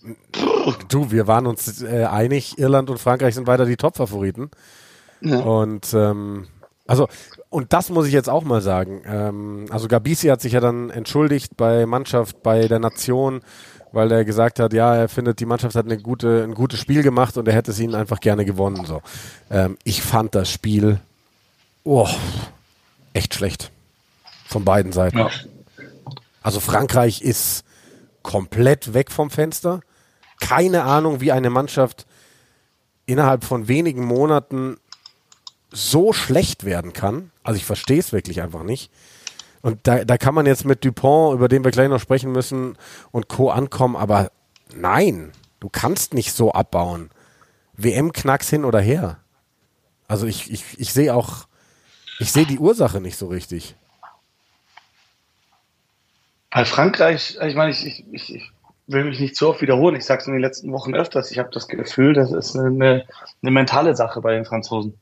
Du, 0.88 1.12
wir 1.12 1.28
waren 1.28 1.46
uns 1.46 1.84
äh, 1.84 2.06
einig, 2.06 2.58
Irland 2.58 2.90
und 2.90 2.98
Frankreich 2.98 3.36
sind 3.36 3.46
weiter 3.46 3.68
die 3.68 3.78
Top-Favoriten. 3.78 4.50
Ja. 5.22 5.38
Und 5.42 5.94
ähm, 5.94 6.48
also, 6.88 7.08
und 7.52 7.74
das 7.74 7.92
muss 7.92 8.08
ich 8.08 8.12
jetzt 8.12 8.28
auch 8.28 8.44
mal 8.44 8.62
sagen. 8.62 9.04
Ähm, 9.06 9.68
also 9.70 9.88
Gabisi 9.88 10.30
hat 10.30 10.42
sich 10.42 10.54
ja 10.54 10.62
dann 10.62 10.90
entschuldigt 10.90 11.58
bei 11.58 11.86
Mannschaft, 11.86 12.42
bei 12.42 12.68
der 12.68 12.80
Nation, 12.80 13.42
weil 13.92 14.12
er 14.12 14.26
gesagt 14.26 14.60
hat, 14.60 14.74
ja, 14.74 14.96
er 14.96 15.10
findet, 15.10 15.40
die 15.40 15.46
Mannschaft 15.46 15.76
hat 15.76 15.86
eine 15.86 16.00
gute, 16.00 16.44
ein 16.44 16.56
gutes 16.56 16.80
Spiel 16.80 17.04
gemacht 17.04 17.38
und 17.38 17.48
er 17.48 17.54
hätte 17.54 17.70
es 17.70 17.80
ihnen 17.80 17.94
einfach 17.94 18.20
gerne 18.20 18.46
gewonnen. 18.46 18.84
So. 18.84 19.04
Ähm, 19.52 19.78
ich 19.84 20.02
fand 20.02 20.34
das 20.34 20.50
Spiel 20.50 21.00
oh, 21.84 22.10
echt 23.14 23.36
schlecht. 23.36 23.70
Von 24.48 24.66
beiden 24.66 24.92
Seiten. 24.92 25.20
Ja. 25.20 25.30
Also 26.42 26.60
Frankreich 26.60 27.22
ist 27.22 27.64
komplett 28.24 28.94
weg 28.94 29.12
vom 29.12 29.30
Fenster. 29.30 29.82
Keine 30.40 30.84
Ahnung, 30.84 31.22
wie 31.22 31.32
eine 31.32 31.50
Mannschaft 31.50 32.06
innerhalb 33.06 33.44
von 33.44 33.68
wenigen 33.68 34.06
Monaten 34.06 34.78
so 35.72 36.14
schlecht 36.14 36.64
werden 36.64 36.94
kann. 36.94 37.32
Also 37.44 37.58
ich 37.58 37.66
verstehe 37.66 38.00
es 38.00 38.12
wirklich 38.12 38.42
einfach 38.42 38.64
nicht. 38.64 38.92
Und 39.62 39.80
da, 39.84 40.06
da 40.06 40.18
kann 40.18 40.36
man 40.36 40.46
jetzt 40.46 40.66
mit 40.66 40.86
Dupont, 40.86 41.36
über 41.36 41.48
den 41.48 41.64
wir 41.64 41.72
gleich 41.72 41.90
noch 41.90 42.00
sprechen 42.00 42.32
müssen, 42.32 42.78
und 43.12 43.28
Co. 43.28 43.50
ankommen, 43.50 43.96
aber 43.96 44.32
nein, 44.74 45.32
du 45.60 45.70
kannst 45.70 46.14
nicht 46.14 46.34
so 46.34 46.52
abbauen. 46.54 47.10
WM-Knacks 47.74 48.50
hin 48.50 48.66
oder 48.66 48.80
her. 48.80 49.18
Also 50.08 50.26
ich, 50.26 50.52
ich, 50.52 50.64
ich 50.78 50.94
sehe 50.94 51.14
auch, 51.14 51.48
ich 52.20 52.32
sehe 52.32 52.46
die 52.46 52.60
Ursache 52.60 53.02
nicht 53.02 53.18
so 53.18 53.28
richtig. 53.28 53.76
Bei 56.52 56.66
Frankreich, 56.66 57.38
ich 57.42 57.56
meine, 57.56 57.72
ich, 57.72 57.86
ich, 58.12 58.34
ich 58.34 58.52
will 58.88 59.06
mich 59.06 59.20
nicht 59.20 59.36
zu 59.36 59.50
oft 59.50 59.62
wiederholen. 59.62 59.96
Ich 59.96 60.06
sage 60.06 60.22
es 60.22 60.28
in 60.28 60.34
den 60.34 60.42
letzten 60.42 60.72
Wochen 60.72 60.96
öfters. 60.96 61.32
Ich 61.32 61.38
habe 61.38 61.52
das 61.52 61.68
Gefühl, 61.68 62.14
das 62.14 62.32
ist 62.32 62.56
eine, 62.56 63.06
eine 63.42 63.52
mentale 63.52 63.96
Sache 63.96 64.22
bei 64.22 64.34
den 64.34 64.46
Franzosen. 64.46 64.98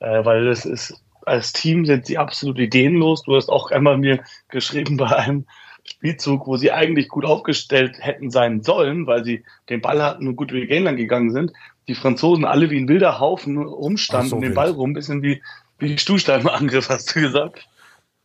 Äh, 0.00 0.24
weil 0.24 0.48
es 0.48 0.64
ist 0.64 1.00
als 1.24 1.52
Team 1.52 1.86
sind 1.86 2.06
sie 2.06 2.18
absolut 2.18 2.58
ideenlos. 2.58 3.22
Du 3.22 3.36
hast 3.36 3.48
auch 3.48 3.70
einmal 3.70 3.96
mir 3.96 4.22
geschrieben 4.48 4.96
bei 4.96 5.06
einem 5.06 5.46
Spielzug, 5.84 6.46
wo 6.46 6.56
sie 6.56 6.72
eigentlich 6.72 7.08
gut 7.08 7.24
aufgestellt 7.24 7.96
hätten 8.00 8.30
sein 8.30 8.62
sollen, 8.62 9.06
weil 9.06 9.24
sie 9.24 9.44
den 9.68 9.80
Ball 9.80 10.02
hatten 10.02 10.28
und 10.28 10.36
gut 10.36 10.50
über 10.50 10.60
die 10.60 10.66
Gainline 10.66 10.96
gegangen 10.96 11.32
sind. 11.32 11.52
Die 11.88 11.94
Franzosen 11.94 12.44
alle 12.44 12.70
wie 12.70 12.78
ein 12.78 12.88
wilder 12.88 13.18
Haufen 13.18 13.58
rumstanden, 13.58 14.30
so 14.30 14.40
den 14.40 14.54
Ball 14.54 14.70
rum, 14.70 14.90
ein 14.90 14.94
bisschen 14.94 15.22
wie, 15.22 15.42
wie 15.78 15.88
die 15.88 15.98
Stuhlstein 15.98 16.42
im 16.42 16.48
Angriff, 16.48 16.88
hast 16.88 17.14
du 17.14 17.20
gesagt. 17.20 17.66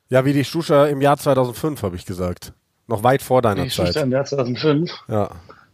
Ja, 0.10 0.26
wie 0.26 0.34
die 0.34 0.46
Stuscher 0.46 0.90
im 0.90 1.02
Jahr 1.02 1.18
2005, 1.18 1.84
habe 1.84 1.96
ich 1.96 2.06
gesagt. 2.06 2.54
Noch 2.88 3.04
weit 3.04 3.22
vor 3.22 3.42
deiner 3.42 3.64
die 3.64 3.70
Zeit. 3.70 3.96
Die 3.96 4.00
im 4.00 4.12
Jahr 4.12 4.26
2005. 4.26 4.92
Ja. 5.08 5.32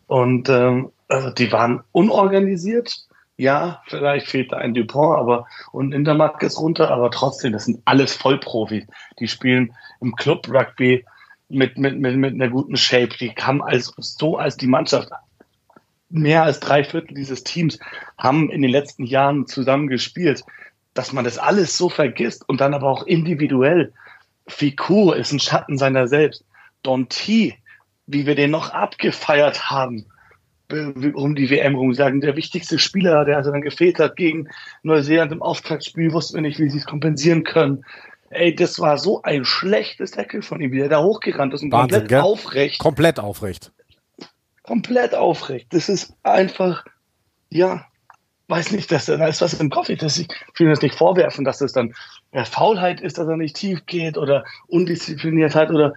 Und 0.07 0.49
ähm, 0.49 0.91
also 1.07 1.29
die 1.29 1.51
waren 1.51 1.83
unorganisiert, 1.91 3.05
ja, 3.35 3.81
vielleicht 3.87 4.27
fehlt 4.27 4.51
da 4.51 4.57
ein 4.57 4.73
Dupont, 4.73 5.17
aber 5.17 5.47
und 5.71 5.91
Intermark 5.91 6.41
ist 6.43 6.59
runter, 6.59 6.91
aber 6.91 7.09
trotzdem, 7.11 7.51
das 7.51 7.65
sind 7.65 7.81
alles 7.85 8.15
Vollprofis. 8.15 8.85
Die 9.19 9.27
spielen 9.27 9.73
im 10.01 10.15
Club 10.15 10.47
Rugby 10.49 11.05
mit, 11.49 11.77
mit, 11.77 11.99
mit, 11.99 12.15
mit 12.15 12.33
einer 12.33 12.49
guten 12.49 12.77
Shape. 12.77 13.09
Die 13.19 13.31
haben 13.31 13.63
als, 13.63 13.93
so 13.97 14.37
als 14.37 14.57
die 14.57 14.67
Mannschaft 14.67 15.09
mehr 16.09 16.43
als 16.43 16.59
drei 16.59 16.83
Viertel 16.83 17.15
dieses 17.15 17.43
Teams 17.43 17.79
haben 18.17 18.51
in 18.51 18.61
den 18.61 18.69
letzten 18.69 19.03
Jahren 19.03 19.47
zusammen 19.47 19.87
gespielt, 19.87 20.43
dass 20.93 21.11
man 21.11 21.25
das 21.25 21.39
alles 21.39 21.75
so 21.75 21.89
vergisst 21.89 22.47
und 22.47 22.61
dann 22.61 22.75
aber 22.75 22.87
auch 22.87 23.03
individuell. 23.07 23.93
Ficou 24.47 25.11
ist 25.13 25.31
ein 25.31 25.39
Schatten 25.39 25.77
seiner 25.77 26.07
selbst. 26.07 26.43
Donti, 26.83 27.55
wie 28.07 28.25
wir 28.25 28.35
den 28.35 28.51
noch 28.51 28.71
abgefeiert 28.71 29.69
haben, 29.69 30.05
um 31.13 31.35
die 31.35 31.49
WM 31.49 31.75
rum 31.75 31.93
sagen, 31.93 32.21
der 32.21 32.35
wichtigste 32.35 32.79
Spieler, 32.79 33.25
der 33.25 33.37
also 33.37 33.51
dann 33.51 33.61
gefehlt 33.61 33.99
hat 33.99 34.15
gegen 34.15 34.49
Neuseeland 34.81 35.31
im 35.31 35.41
Auftaktspiel, 35.41 36.11
wussten 36.13 36.35
wir 36.35 36.41
nicht, 36.41 36.59
wie 36.59 36.69
sie 36.69 36.79
es 36.79 36.85
kompensieren 36.85 37.43
können. 37.43 37.85
Ey, 38.29 38.55
das 38.55 38.79
war 38.79 38.97
so 38.97 39.21
ein 39.21 39.45
schlechtes 39.45 40.11
Deckel 40.11 40.41
von 40.41 40.59
ihm, 40.59 40.71
wie 40.71 40.79
er 40.79 40.89
da 40.89 41.03
hochgerannt 41.03 41.53
ist 41.53 41.61
und 41.61 41.71
Wahnsinn, 41.71 41.99
komplett 41.99 42.09
gell? 42.09 42.21
aufrecht. 42.21 42.79
Komplett 42.79 43.19
aufrecht. 43.19 43.71
Komplett 44.63 45.13
aufrecht. 45.13 45.67
Das 45.71 45.89
ist 45.89 46.15
einfach, 46.23 46.83
ja, 47.49 47.85
weiß 48.47 48.71
nicht, 48.71 48.91
dass 48.91 49.05
da 49.05 49.25
ist 49.27 49.41
was 49.41 49.53
im 49.53 49.69
Kopf. 49.69 49.89
Das, 49.97 50.17
ich 50.17 50.27
will 50.57 50.69
das 50.69 50.81
nicht 50.81 50.95
vorwerfen, 50.95 51.45
dass 51.45 51.59
das 51.59 51.73
dann 51.73 51.93
ja, 52.33 52.45
Faulheit 52.45 53.01
ist, 53.01 53.17
dass 53.17 53.27
er 53.27 53.37
nicht 53.37 53.55
tief 53.55 53.85
geht 53.85 54.17
oder 54.17 54.43
Undiszipliniertheit 54.67 55.69
oder 55.69 55.93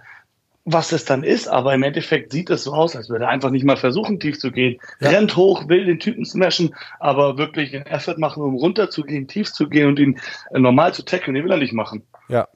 was 0.69 0.91
es 0.91 1.05
dann 1.05 1.23
ist, 1.23 1.47
aber 1.47 1.73
im 1.73 1.83
Endeffekt 1.83 2.33
sieht 2.33 2.49
es 2.49 2.65
so 2.65 2.73
aus, 2.73 2.93
als 2.95 3.09
würde 3.09 3.23
er 3.23 3.29
einfach 3.29 3.51
nicht 3.51 3.63
mal 3.63 3.77
versuchen, 3.77 4.19
tief 4.19 4.37
zu 4.37 4.51
gehen. 4.51 4.79
Ja. 4.99 5.11
Rennt 5.11 5.37
hoch, 5.37 5.69
will 5.69 5.85
den 5.85 5.99
Typen 5.99 6.25
smashen, 6.25 6.75
aber 6.99 7.37
wirklich 7.37 7.73
einen 7.73 7.85
Effort 7.85 8.17
machen, 8.17 8.43
um 8.43 8.55
runter 8.55 8.89
zu 8.89 9.03
gehen, 9.03 9.29
tief 9.29 9.53
zu 9.53 9.69
gehen 9.69 9.87
und 9.87 9.97
ihn 9.97 10.19
äh, 10.51 10.59
normal 10.59 10.93
zu 10.93 11.03
tackeln, 11.03 11.35
den 11.35 11.45
will 11.45 11.51
er 11.51 11.57
nicht 11.57 11.71
machen. 11.71 12.03
Ja. 12.27 12.49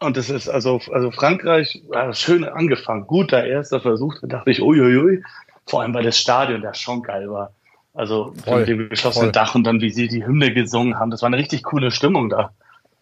Und 0.00 0.16
das 0.16 0.30
ist 0.30 0.48
also, 0.48 0.80
also 0.90 1.12
Frankreich, 1.12 1.80
ja, 1.92 2.12
schön 2.12 2.44
angefangen, 2.44 3.06
guter 3.06 3.44
erster 3.44 3.80
Versuch, 3.80 4.16
da 4.22 4.26
dachte 4.26 4.50
ich, 4.50 4.60
uiuiui, 4.60 5.22
vor 5.66 5.82
allem 5.82 5.94
weil 5.94 6.04
das 6.04 6.18
Stadion 6.18 6.62
da 6.62 6.74
schon 6.74 7.02
geil 7.04 7.30
war. 7.30 7.52
Also 7.92 8.32
voll, 8.44 8.60
mit 8.60 8.68
dem 8.68 8.88
geschlossenen 8.88 9.26
voll. 9.26 9.32
Dach 9.32 9.54
und 9.54 9.64
dann, 9.64 9.80
wie 9.80 9.90
sie 9.90 10.08
die 10.08 10.24
Hymne 10.24 10.52
gesungen 10.52 10.98
haben, 10.98 11.10
das 11.10 11.22
war 11.22 11.26
eine 11.26 11.38
richtig 11.38 11.62
coole 11.62 11.90
Stimmung 11.90 12.28
da. 12.30 12.52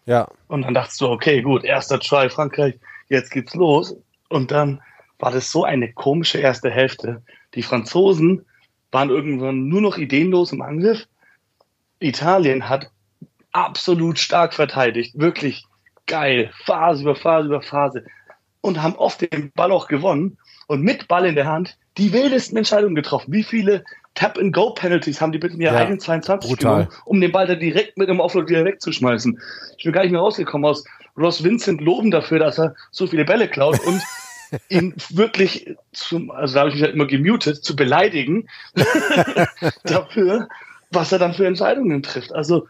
Ja. 0.05 0.27
Und 0.47 0.63
dann 0.63 0.73
dachtest 0.73 0.99
du, 1.01 1.07
okay, 1.07 1.41
gut, 1.41 1.63
erster 1.63 1.99
Try, 1.99 2.29
Frankreich, 2.29 2.79
jetzt 3.09 3.31
geht's 3.31 3.53
los. 3.53 3.95
Und 4.29 4.51
dann 4.51 4.81
war 5.19 5.31
das 5.31 5.51
so 5.51 5.63
eine 5.63 5.91
komische 5.93 6.39
erste 6.39 6.71
Hälfte. 6.71 7.21
Die 7.53 7.63
Franzosen 7.63 8.45
waren 8.91 9.09
irgendwann 9.09 9.67
nur 9.67 9.81
noch 9.81 9.97
ideenlos 9.97 10.51
im 10.51 10.61
Angriff. 10.61 11.07
Italien 11.99 12.69
hat 12.69 12.89
absolut 13.51 14.17
stark 14.19 14.53
verteidigt, 14.53 15.19
wirklich 15.19 15.65
geil, 16.05 16.51
Phase 16.65 17.03
über 17.03 17.15
Phase 17.15 17.47
über 17.47 17.61
Phase 17.61 18.05
und 18.61 18.81
haben 18.81 18.95
oft 18.95 19.21
den 19.21 19.51
Ball 19.51 19.71
auch 19.71 19.87
gewonnen 19.87 20.37
und 20.67 20.81
mit 20.81 21.07
Ball 21.07 21.25
in 21.25 21.35
der 21.35 21.45
Hand 21.45 21.77
die 21.97 22.13
wildesten 22.13 22.57
Entscheidungen 22.57 22.95
getroffen. 22.95 23.31
Wie 23.33 23.43
viele 23.43 23.83
Tap-and-Go-Penalties 24.15 25.21
haben 25.21 25.31
die 25.31 25.37
bitte 25.37 25.55
in 25.55 25.61
ihrer 25.61 25.73
ja, 25.73 25.79
eigenen 25.79 25.99
22 25.99 26.49
brutal. 26.49 26.85
genommen, 26.85 27.01
um 27.05 27.21
den 27.21 27.31
Ball 27.31 27.47
da 27.47 27.55
direkt 27.55 27.97
mit 27.97 28.09
dem 28.09 28.19
Offload 28.19 28.49
wieder 28.49 28.65
wegzuschmeißen. 28.65 29.39
Ich 29.77 29.83
bin 29.83 29.93
gar 29.93 30.01
nicht 30.01 30.11
mehr 30.11 30.21
rausgekommen 30.21 30.69
aus 30.69 30.83
Ross 31.17 31.43
Vincent 31.43 31.81
loben 31.81 32.11
dafür, 32.11 32.39
dass 32.39 32.59
er 32.59 32.75
so 32.91 33.07
viele 33.07 33.25
Bälle 33.25 33.47
klaut 33.47 33.79
und 33.85 34.01
ihn 34.69 34.93
wirklich 35.09 35.75
zum, 35.93 36.31
also 36.31 36.55
da 36.55 36.59
habe 36.61 36.69
ich 36.69 36.75
mich 36.75 36.83
halt 36.83 36.95
immer 36.95 37.05
gemutet, 37.05 37.63
zu 37.63 37.75
beleidigen 37.75 38.47
dafür, 39.83 40.47
was 40.91 41.11
er 41.11 41.19
dann 41.19 41.33
für 41.33 41.45
Entscheidungen 41.45 42.01
trifft. 42.03 42.33
Also 42.33 42.67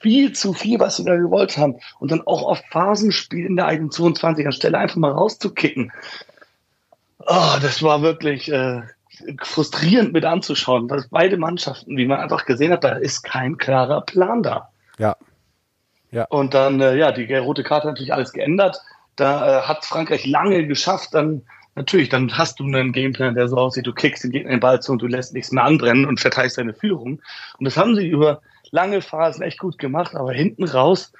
viel 0.00 0.32
zu 0.32 0.52
viel, 0.52 0.78
was 0.80 0.96
sie 0.96 1.04
da 1.04 1.16
gewollt 1.16 1.56
haben. 1.56 1.76
Und 1.98 2.10
dann 2.10 2.26
auch 2.26 2.42
auf 2.42 2.62
Phasenspiel 2.70 3.46
in 3.46 3.56
der 3.56 3.66
eigenen 3.66 3.90
22er 3.90 4.52
Stelle 4.52 4.78
einfach 4.78 4.96
mal 4.96 5.12
rauszukicken. 5.12 5.92
Oh, 7.26 7.56
das 7.60 7.82
war 7.82 8.02
wirklich 8.02 8.50
äh, 8.50 8.82
frustrierend 9.42 10.12
mit 10.12 10.24
anzuschauen, 10.24 10.88
dass 10.88 11.08
beide 11.08 11.36
Mannschaften, 11.36 11.96
wie 11.96 12.06
man 12.06 12.20
einfach 12.20 12.46
gesehen 12.46 12.72
hat, 12.72 12.84
da 12.84 12.92
ist 12.92 13.22
kein 13.22 13.56
klarer 13.56 14.02
Plan 14.02 14.42
da. 14.42 14.70
Ja. 14.98 15.16
Ja. 16.10 16.24
Und 16.30 16.54
dann, 16.54 16.80
äh, 16.80 16.96
ja, 16.96 17.12
die 17.12 17.32
rote 17.34 17.62
Karte 17.62 17.88
hat 17.88 17.94
natürlich 17.94 18.14
alles 18.14 18.32
geändert. 18.32 18.78
Da 19.16 19.58
äh, 19.58 19.62
hat 19.62 19.84
Frankreich 19.84 20.26
lange 20.26 20.66
geschafft, 20.66 21.10
dann 21.12 21.42
natürlich, 21.74 22.08
dann 22.08 22.36
hast 22.36 22.60
du 22.60 22.64
einen 22.64 22.92
Gameplan, 22.92 23.34
der 23.34 23.48
so 23.48 23.56
aussieht, 23.56 23.86
du 23.86 23.92
kickst 23.92 24.24
den 24.24 24.30
Gegner 24.30 24.50
den 24.50 24.60
Ball 24.60 24.80
zu 24.80 24.92
und 24.92 25.02
du 25.02 25.06
lässt 25.06 25.34
nichts 25.34 25.52
mehr 25.52 25.64
anbrennen 25.64 26.06
und 26.06 26.20
verteilst 26.20 26.58
deine 26.58 26.74
Führung. 26.74 27.20
Und 27.58 27.64
das 27.64 27.76
haben 27.76 27.94
sie 27.94 28.08
über 28.08 28.40
lange 28.70 29.00
Phasen 29.00 29.42
echt 29.42 29.58
gut 29.58 29.78
gemacht, 29.78 30.14
aber 30.14 30.32
hinten 30.32 30.64
raus 30.64 31.12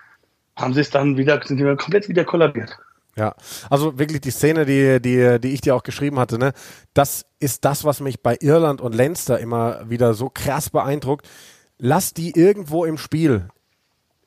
haben 0.57 0.75
sie 0.75 0.81
es 0.81 0.91
dann 0.91 1.17
wieder, 1.17 1.41
sind 1.43 1.59
die 1.59 1.77
komplett 1.77 2.09
wieder 2.09 2.25
kollabiert. 2.25 2.79
Ja, 3.19 3.35
also 3.69 3.99
wirklich 3.99 4.21
die 4.21 4.31
Szene, 4.31 4.65
die, 4.65 5.03
die, 5.03 5.41
die 5.41 5.53
ich 5.53 5.61
dir 5.61 5.75
auch 5.75 5.83
geschrieben 5.83 6.21
hatte, 6.21 6.39
ne, 6.39 6.53
das 6.95 7.27
ist 7.41 7.65
das, 7.65 7.83
was 7.83 7.99
mich 7.99 8.23
bei 8.23 8.37
Irland 8.41 8.81
und 8.81 8.95
Leinster 8.95 9.41
immer 9.41 9.91
wieder 9.91 10.15
so 10.15 10.31
krass 10.31 10.71
beeindruckt. 10.71 11.29
Lass 11.79 12.15
die 12.15 12.31
irgendwo 12.31 12.85
im 12.85 12.97
Spiel 12.97 13.49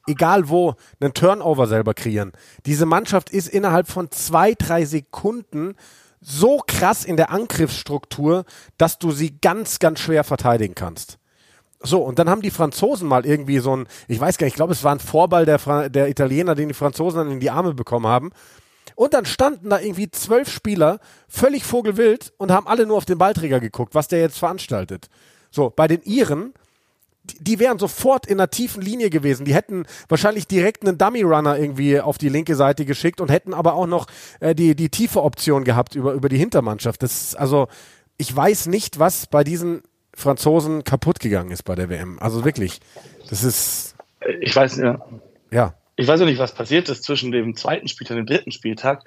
egal 0.08 0.50
wo, 0.50 0.76
einen 1.00 1.14
Turnover 1.14 1.68
selber 1.68 1.94
kreieren. 1.94 2.32
Diese 2.66 2.86
Mannschaft 2.86 3.30
ist 3.30 3.48
innerhalb 3.48 3.88
von 3.88 4.12
zwei, 4.12 4.54
drei 4.54 4.84
Sekunden 4.84 5.76
so 6.20 6.62
krass 6.66 7.04
in 7.06 7.18
der 7.18 7.32
Angriffsstruktur, 7.32 8.46
dass 8.78 9.00
du 9.00 9.12
sie 9.12 9.38
ganz, 9.40 9.80
ganz 9.80 10.00
schwer 10.00 10.24
verteidigen 10.24 10.76
kannst. 10.76 11.18
So, 11.84 12.04
und 12.04 12.20
dann 12.20 12.30
haben 12.30 12.44
die 12.44 12.52
Franzosen 12.52 13.08
mal 13.08 13.26
irgendwie 13.26 13.58
so 13.58 13.76
ein, 13.76 13.88
ich 14.08 14.20
weiß 14.20 14.38
gar 14.38 14.46
nicht, 14.46 14.54
ich 14.54 14.58
glaube, 14.58 14.74
es 14.74 14.84
war 14.84 14.94
ein 14.94 15.00
Vorball 15.00 15.46
der, 15.46 15.58
Fra 15.58 15.90
der 15.90 16.10
Italiener, 16.10 16.54
den 16.54 16.68
die 16.68 16.76
Franzosen 16.76 17.18
dann 17.18 17.32
in 17.32 17.40
die 17.40 17.50
Arme 17.50 17.74
bekommen 17.74 18.06
haben. 18.06 18.32
Und 19.02 19.16
dann 19.16 19.26
standen 19.26 19.72
da 19.72 19.80
irgendwie 19.80 20.12
zwölf 20.12 20.48
Spieler, 20.48 21.00
völlig 21.28 21.64
vogelwild 21.64 22.34
und 22.38 22.52
haben 22.52 22.68
alle 22.68 22.86
nur 22.86 22.98
auf 22.98 23.06
den 23.06 23.18
Ballträger 23.18 23.60
geguckt, 23.60 23.96
was 23.96 24.08
der 24.08 24.20
jetzt 24.20 24.38
veranstaltet. 24.38 25.10
So, 25.50 25.72
bei 25.72 25.88
den 25.88 26.04
Iren, 26.04 26.54
die, 27.24 27.44
die 27.44 27.60
wären 27.60 27.80
sofort 27.80 28.28
in 28.28 28.40
einer 28.40 28.52
tiefen 28.52 28.80
Linie 28.80 29.10
gewesen. 29.10 29.44
Die 29.44 29.56
hätten 29.56 29.88
wahrscheinlich 30.08 30.46
direkt 30.46 30.86
einen 30.86 31.00
Dummy-Runner 31.00 31.58
irgendwie 31.58 32.00
auf 32.00 32.20
die 32.20 32.30
linke 32.30 32.56
Seite 32.56 32.86
geschickt 32.86 33.22
und 33.22 33.32
hätten 33.32 33.56
aber 33.56 33.74
auch 33.74 33.88
noch 33.88 34.06
äh, 34.40 34.54
die, 34.54 34.76
die 34.76 34.90
tiefe 34.90 35.24
Option 35.24 35.64
gehabt 35.64 35.96
über, 35.96 36.14
über 36.14 36.30
die 36.30 36.38
Hintermannschaft. 36.38 37.02
Das 37.02 37.34
also, 37.34 37.70
ich 38.18 38.36
weiß 38.36 38.68
nicht, 38.68 39.00
was 39.00 39.26
bei 39.26 39.44
diesen 39.44 39.82
Franzosen 40.14 40.84
kaputt 40.84 41.20
gegangen 41.20 41.50
ist 41.50 41.64
bei 41.64 41.74
der 41.74 41.90
WM. 41.90 42.20
Also 42.20 42.46
wirklich, 42.46 42.80
das 43.32 43.44
ist. 43.44 43.96
Ich 44.42 44.56
weiß, 44.56 44.78
ja. 44.78 45.04
Ja 45.50 45.74
ich 45.96 46.08
weiß 46.08 46.22
auch 46.22 46.26
nicht, 46.26 46.40
was 46.40 46.54
passiert 46.54 46.90
ist 46.90 47.04
zwischen 47.04 47.32
dem 47.32 47.56
zweiten 47.56 47.88
Spieltag 47.88 48.18
und 48.18 48.30
dem 48.30 48.36
dritten 48.36 48.52
Spieltag, 48.52 49.04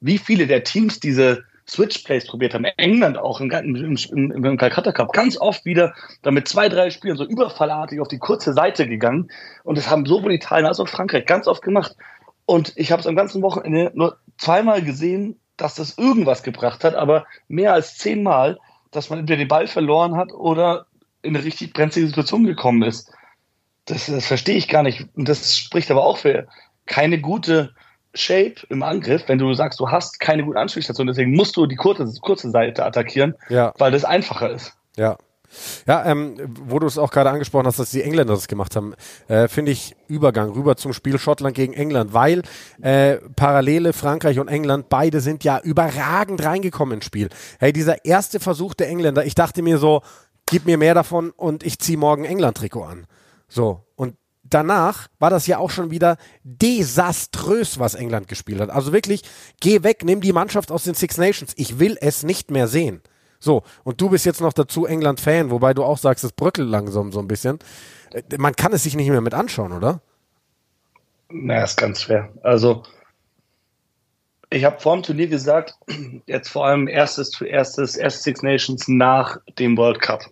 wie 0.00 0.18
viele 0.18 0.46
der 0.46 0.64
Teams 0.64 1.00
diese 1.00 1.44
Switch-Plays 1.68 2.26
probiert 2.26 2.54
haben. 2.54 2.64
England 2.76 3.18
auch 3.18 3.40
im, 3.40 3.50
im, 3.50 3.96
im, 4.12 4.44
im 4.44 4.56
Calcutta 4.56 4.92
Cup 4.92 5.12
ganz 5.12 5.36
oft 5.36 5.64
wieder 5.64 5.94
damit 6.22 6.46
zwei, 6.46 6.68
drei 6.68 6.90
Spielen 6.90 7.16
so 7.16 7.24
überfallartig 7.24 8.00
auf 8.00 8.08
die 8.08 8.18
kurze 8.18 8.52
Seite 8.52 8.86
gegangen. 8.86 9.30
Und 9.64 9.76
das 9.76 9.90
haben 9.90 10.06
sowohl 10.06 10.32
Italien 10.32 10.66
als 10.66 10.78
auch 10.78 10.88
Frankreich 10.88 11.26
ganz 11.26 11.48
oft 11.48 11.62
gemacht. 11.62 11.96
Und 12.44 12.72
ich 12.76 12.92
habe 12.92 13.00
es 13.00 13.06
am 13.08 13.16
ganzen 13.16 13.42
Wochenende 13.42 13.90
nur 13.94 14.18
zweimal 14.38 14.82
gesehen, 14.82 15.40
dass 15.56 15.74
das 15.74 15.98
irgendwas 15.98 16.42
gebracht 16.42 16.84
hat, 16.84 16.94
aber 16.94 17.26
mehr 17.48 17.72
als 17.72 17.96
zehnmal, 17.96 18.58
dass 18.92 19.10
man 19.10 19.18
entweder 19.18 19.38
den 19.38 19.48
Ball 19.48 19.66
verloren 19.66 20.16
hat 20.16 20.32
oder 20.32 20.86
in 21.22 21.34
eine 21.34 21.44
richtig 21.44 21.72
brenzlige 21.72 22.08
Situation 22.08 22.44
gekommen 22.44 22.82
ist 22.82 23.10
das, 23.86 24.06
das 24.06 24.26
verstehe 24.26 24.56
ich 24.56 24.68
gar 24.68 24.82
nicht. 24.82 25.06
Und 25.16 25.28
das 25.28 25.56
spricht 25.56 25.90
aber 25.90 26.04
auch 26.04 26.18
für 26.18 26.46
keine 26.86 27.20
gute 27.20 27.74
Shape 28.14 28.54
im 28.68 28.82
Angriff, 28.82 29.24
wenn 29.26 29.38
du 29.38 29.52
sagst, 29.54 29.80
du 29.80 29.90
hast 29.90 30.20
keine 30.20 30.44
gute 30.44 30.58
Anspielstation, 30.58 31.06
deswegen 31.06 31.32
musst 31.32 31.56
du 31.56 31.66
die 31.66 31.76
kurze, 31.76 32.06
kurze 32.20 32.50
Seite 32.50 32.84
attackieren, 32.84 33.34
ja. 33.48 33.72
weil 33.78 33.92
das 33.92 34.04
einfacher 34.04 34.50
ist. 34.50 34.72
Ja. 34.96 35.16
Ja, 35.86 36.04
ähm, 36.04 36.34
wo 36.66 36.80
du 36.80 36.86
es 36.86 36.98
auch 36.98 37.10
gerade 37.10 37.30
angesprochen 37.30 37.66
hast, 37.66 37.78
dass 37.78 37.90
die 37.90 38.02
Engländer 38.02 38.34
das 38.34 38.48
gemacht 38.48 38.74
haben, 38.74 38.94
äh, 39.28 39.46
finde 39.46 39.72
ich 39.72 39.94
Übergang 40.08 40.50
rüber 40.50 40.76
zum 40.76 40.92
Spiel 40.92 41.18
Schottland 41.18 41.54
gegen 41.54 41.72
England, 41.72 42.12
weil 42.12 42.42
äh, 42.82 43.16
Parallele 43.36 43.92
Frankreich 43.92 44.40
und 44.40 44.48
England, 44.48 44.88
beide 44.88 45.20
sind 45.20 45.44
ja 45.44 45.60
überragend 45.60 46.44
reingekommen 46.44 46.96
ins 46.96 47.06
Spiel. 47.06 47.28
Hey, 47.60 47.72
dieser 47.72 48.04
erste 48.04 48.40
Versuch 48.40 48.74
der 48.74 48.88
Engländer, 48.88 49.24
ich 49.24 49.36
dachte 49.36 49.62
mir 49.62 49.78
so, 49.78 50.02
gib 50.46 50.66
mir 50.66 50.78
mehr 50.78 50.94
davon 50.94 51.30
und 51.30 51.64
ich 51.64 51.78
ziehe 51.78 51.96
morgen 51.96 52.24
England-Trikot 52.24 52.82
an. 52.82 53.06
So, 53.48 53.84
und 53.94 54.16
danach 54.42 55.08
war 55.18 55.30
das 55.30 55.46
ja 55.46 55.58
auch 55.58 55.70
schon 55.70 55.90
wieder 55.90 56.16
desaströs, 56.42 57.78
was 57.78 57.94
England 57.94 58.28
gespielt 58.28 58.60
hat. 58.60 58.70
Also 58.70 58.92
wirklich, 58.92 59.22
geh 59.60 59.82
weg, 59.82 60.04
nimm 60.04 60.20
die 60.20 60.32
Mannschaft 60.32 60.70
aus 60.70 60.84
den 60.84 60.94
Six 60.94 61.18
Nations. 61.18 61.52
Ich 61.56 61.78
will 61.78 61.96
es 62.00 62.22
nicht 62.22 62.50
mehr 62.50 62.68
sehen. 62.68 63.02
So, 63.38 63.62
und 63.84 64.00
du 64.00 64.10
bist 64.10 64.24
jetzt 64.24 64.40
noch 64.40 64.52
dazu 64.52 64.86
England-Fan, 64.86 65.50
wobei 65.50 65.74
du 65.74 65.84
auch 65.84 65.98
sagst, 65.98 66.24
es 66.24 66.32
bröckelt 66.32 66.68
langsam 66.68 67.12
so 67.12 67.20
ein 67.20 67.28
bisschen. 67.28 67.58
Äh, 68.12 68.22
man 68.38 68.56
kann 68.56 68.72
es 68.72 68.82
sich 68.82 68.96
nicht 68.96 69.10
mehr 69.10 69.20
mit 69.20 69.34
anschauen, 69.34 69.72
oder? 69.72 70.00
Naja, 71.28 71.64
ist 71.64 71.76
ganz 71.76 72.02
schwer. 72.02 72.30
Also, 72.42 72.84
ich 74.50 74.64
habe 74.64 74.80
vor 74.80 74.96
dem 74.96 75.02
Turnier 75.02 75.28
gesagt, 75.28 75.74
jetzt 76.26 76.48
vor 76.48 76.66
allem 76.66 76.88
erstes, 76.88 77.40
erstes, 77.40 77.96
erstes 77.96 78.22
Six 78.22 78.42
Nations 78.42 78.88
nach 78.88 79.38
dem 79.58 79.76
World 79.76 80.00
Cup. 80.00 80.22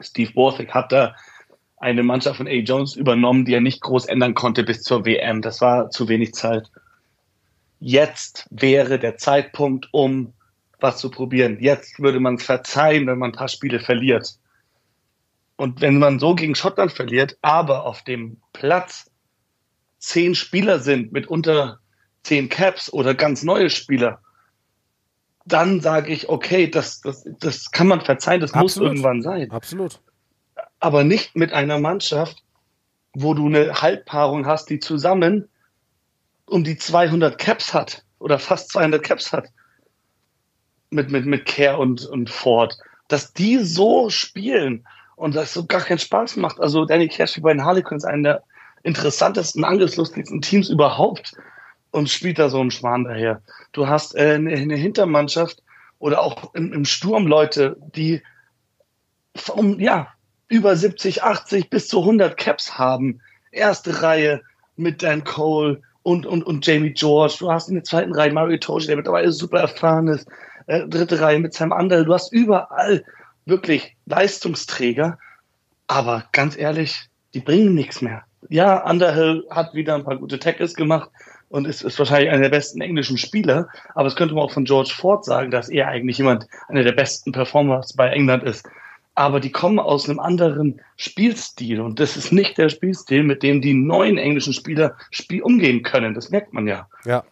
Steve 0.00 0.32
Borthwick 0.32 0.72
hat 0.72 0.92
da 0.92 1.14
eine 1.80 2.02
Mannschaft 2.02 2.36
von 2.36 2.46
A. 2.46 2.52
Jones 2.52 2.94
übernommen, 2.94 3.46
die 3.46 3.54
er 3.54 3.62
nicht 3.62 3.80
groß 3.80 4.04
ändern 4.04 4.34
konnte 4.34 4.62
bis 4.62 4.82
zur 4.82 5.06
WM. 5.06 5.40
Das 5.40 5.62
war 5.62 5.90
zu 5.90 6.08
wenig 6.08 6.34
Zeit. 6.34 6.70
Jetzt 7.80 8.46
wäre 8.50 8.98
der 8.98 9.16
Zeitpunkt, 9.16 9.88
um 9.90 10.34
was 10.78 10.98
zu 10.98 11.10
probieren. 11.10 11.56
Jetzt 11.58 11.98
würde 11.98 12.20
man 12.20 12.38
verzeihen, 12.38 13.06
wenn 13.06 13.18
man 13.18 13.30
ein 13.30 13.36
paar 13.36 13.48
Spiele 13.48 13.80
verliert. 13.80 14.36
Und 15.56 15.80
wenn 15.80 15.98
man 15.98 16.18
so 16.18 16.34
gegen 16.34 16.54
Schottland 16.54 16.92
verliert, 16.92 17.38
aber 17.40 17.86
auf 17.86 18.02
dem 18.04 18.36
Platz 18.52 19.10
zehn 19.98 20.34
Spieler 20.34 20.80
sind 20.80 21.12
mit 21.12 21.28
unter 21.28 21.80
zehn 22.22 22.50
Caps 22.50 22.92
oder 22.92 23.14
ganz 23.14 23.42
neue 23.42 23.70
Spieler, 23.70 24.20
dann 25.46 25.80
sage 25.80 26.12
ich, 26.12 26.28
okay, 26.28 26.68
das, 26.68 27.00
das, 27.00 27.24
das 27.40 27.70
kann 27.70 27.88
man 27.88 28.02
verzeihen, 28.02 28.42
das 28.42 28.52
Absolut. 28.52 28.68
muss 28.68 28.82
irgendwann 28.82 29.22
sein. 29.22 29.50
Absolut 29.50 30.00
aber 30.80 31.04
nicht 31.04 31.36
mit 31.36 31.52
einer 31.52 31.78
Mannschaft, 31.78 32.42
wo 33.12 33.34
du 33.34 33.46
eine 33.46 33.80
Halbpaarung 33.82 34.46
hast, 34.46 34.70
die 34.70 34.80
zusammen 34.80 35.48
um 36.46 36.64
die 36.64 36.76
200 36.76 37.38
Caps 37.38 37.74
hat 37.74 38.04
oder 38.18 38.38
fast 38.38 38.72
200 38.72 39.02
Caps 39.02 39.32
hat 39.32 39.48
mit, 40.90 41.10
mit, 41.10 41.26
mit 41.26 41.46
Care 41.46 41.78
und, 41.78 42.04
und 42.06 42.30
Ford, 42.30 42.76
dass 43.08 43.32
die 43.32 43.58
so 43.58 44.10
spielen 44.10 44.86
und 45.16 45.34
das 45.34 45.52
so 45.52 45.66
gar 45.66 45.82
keinen 45.82 45.98
Spaß 45.98 46.36
macht. 46.36 46.60
Also 46.60 46.86
Danny 46.86 47.08
Cash 47.08 47.36
wie 47.36 47.42
bei 47.42 47.52
den 47.52 47.64
Harlequins, 47.64 48.04
einer 48.04 48.22
der 48.22 48.42
interessantesten, 48.82 49.64
angriffslustigsten 49.64 50.40
Teams 50.40 50.70
überhaupt 50.70 51.34
und 51.90 52.08
spielt 52.08 52.38
da 52.38 52.48
so 52.48 52.60
einen 52.60 52.70
Schwan 52.70 53.04
daher. 53.04 53.42
Du 53.72 53.86
hast 53.86 54.14
äh, 54.16 54.34
eine, 54.34 54.52
eine 54.52 54.76
Hintermannschaft 54.76 55.62
oder 55.98 56.22
auch 56.22 56.54
im, 56.54 56.72
im 56.72 56.84
Sturm 56.84 57.26
Leute, 57.26 57.76
die 57.94 58.22
um, 59.54 59.78
ja, 59.78 60.08
über 60.50 60.76
70, 60.76 61.22
80 61.22 61.70
bis 61.70 61.88
zu 61.88 62.00
100 62.00 62.36
Caps 62.36 62.76
haben. 62.76 63.20
Erste 63.52 64.02
Reihe 64.02 64.42
mit 64.76 65.02
Dan 65.02 65.24
Cole 65.24 65.80
und, 66.02 66.26
und, 66.26 66.42
und 66.42 66.66
Jamie 66.66 66.92
George. 66.92 67.36
Du 67.38 67.50
hast 67.50 67.68
in 67.68 67.76
der 67.76 67.84
zweiten 67.84 68.12
Reihe 68.12 68.32
Mario 68.32 68.58
Toshi, 68.58 68.88
der 68.88 68.96
mittlerweile 68.96 69.32
super 69.32 69.60
erfahren 69.60 70.08
ist. 70.08 70.28
Äh, 70.66 70.86
dritte 70.88 71.20
Reihe 71.20 71.38
mit 71.38 71.54
Sam 71.54 71.72
Underhill. 71.72 72.04
Du 72.04 72.14
hast 72.14 72.32
überall 72.32 73.04
wirklich 73.46 73.96
Leistungsträger. 74.06 75.18
Aber 75.86 76.24
ganz 76.32 76.58
ehrlich, 76.58 77.08
die 77.32 77.40
bringen 77.40 77.74
nichts 77.74 78.02
mehr. 78.02 78.24
Ja, 78.48 78.84
Underhill 78.88 79.46
hat 79.50 79.74
wieder 79.74 79.94
ein 79.94 80.04
paar 80.04 80.16
gute 80.16 80.38
Tackles 80.38 80.74
gemacht 80.74 81.10
und 81.48 81.66
ist, 81.66 81.82
ist 81.82 81.98
wahrscheinlich 81.98 82.30
einer 82.30 82.42
der 82.42 82.48
besten 82.48 82.80
englischen 82.80 83.18
Spieler. 83.18 83.68
Aber 83.94 84.08
es 84.08 84.16
könnte 84.16 84.34
man 84.34 84.44
auch 84.44 84.52
von 84.52 84.64
George 84.64 84.92
Ford 84.96 85.24
sagen, 85.24 85.52
dass 85.52 85.68
er 85.68 85.88
eigentlich 85.88 86.18
jemand, 86.18 86.48
einer 86.68 86.82
der 86.82 86.92
besten 86.92 87.30
Performers 87.30 87.92
bei 87.92 88.08
England 88.08 88.42
ist 88.42 88.66
aber 89.20 89.38
die 89.38 89.52
kommen 89.52 89.78
aus 89.78 90.08
einem 90.08 90.18
anderen 90.18 90.80
Spielstil 90.96 91.82
und 91.82 92.00
das 92.00 92.16
ist 92.16 92.32
nicht 92.32 92.56
der 92.56 92.70
Spielstil, 92.70 93.22
mit 93.22 93.42
dem 93.42 93.60
die 93.60 93.74
neuen 93.74 94.16
englischen 94.16 94.54
Spieler 94.54 94.96
Spiel 95.10 95.42
umgehen 95.42 95.82
können. 95.82 96.14
Das 96.14 96.30
merkt 96.30 96.54
man 96.54 96.66
ja. 96.66 96.88
Ja. 97.04 97.22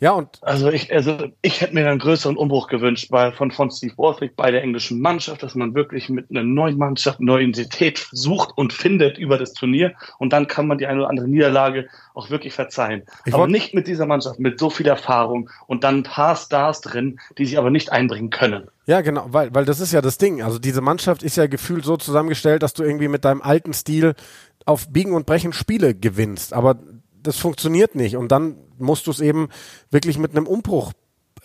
Ja, 0.00 0.12
und. 0.12 0.38
Also 0.40 0.70
ich, 0.70 0.90
also 0.92 1.28
ich 1.42 1.60
hätte 1.60 1.74
mir 1.74 1.86
einen 1.86 1.98
größeren 1.98 2.38
Umbruch 2.38 2.68
gewünscht 2.68 3.08
bei, 3.10 3.32
von, 3.32 3.50
von 3.50 3.70
Steve 3.70 3.94
Borthwick 3.94 4.34
bei 4.34 4.50
der 4.50 4.62
englischen 4.62 5.00
Mannschaft, 5.02 5.42
dass 5.42 5.54
man 5.54 5.74
wirklich 5.74 6.08
mit 6.08 6.30
einer 6.30 6.42
neuen 6.42 6.78
Mannschaft 6.78 7.20
neue 7.20 7.42
Identität 7.42 8.08
sucht 8.10 8.56
und 8.56 8.72
findet 8.72 9.18
über 9.18 9.36
das 9.36 9.52
Turnier 9.52 9.92
und 10.18 10.32
dann 10.32 10.46
kann 10.46 10.66
man 10.66 10.78
die 10.78 10.86
eine 10.86 11.00
oder 11.00 11.10
andere 11.10 11.28
Niederlage 11.28 11.88
auch 12.14 12.30
wirklich 12.30 12.54
verzeihen. 12.54 13.02
Ich 13.26 13.34
aber 13.34 13.46
nicht 13.46 13.74
mit 13.74 13.86
dieser 13.86 14.06
Mannschaft, 14.06 14.40
mit 14.40 14.58
so 14.58 14.70
viel 14.70 14.86
Erfahrung 14.86 15.50
und 15.66 15.84
dann 15.84 15.98
ein 15.98 16.02
paar 16.02 16.34
Stars 16.34 16.80
drin, 16.80 17.20
die 17.36 17.44
sich 17.44 17.58
aber 17.58 17.68
nicht 17.68 17.92
einbringen 17.92 18.30
können. 18.30 18.68
Ja, 18.86 19.02
genau, 19.02 19.26
weil, 19.28 19.54
weil 19.54 19.66
das 19.66 19.80
ist 19.80 19.92
ja 19.92 20.00
das 20.00 20.16
Ding. 20.16 20.42
Also 20.42 20.58
diese 20.58 20.80
Mannschaft 20.80 21.22
ist 21.22 21.36
ja 21.36 21.46
gefühlt 21.46 21.84
so 21.84 21.98
zusammengestellt, 21.98 22.62
dass 22.62 22.72
du 22.72 22.82
irgendwie 22.84 23.08
mit 23.08 23.26
deinem 23.26 23.42
alten 23.42 23.74
Stil 23.74 24.14
auf 24.64 24.88
Biegen 24.88 25.12
und 25.12 25.26
Brechen 25.26 25.52
Spiele 25.52 25.94
gewinnst. 25.94 26.54
Aber 26.54 26.78
das 27.22 27.36
funktioniert 27.36 27.94
nicht. 27.94 28.16
Und 28.16 28.32
dann 28.32 28.56
musst 28.78 29.06
du 29.06 29.10
es 29.10 29.20
eben 29.20 29.48
wirklich 29.90 30.18
mit 30.18 30.36
einem 30.36 30.46
Umbruch 30.46 30.92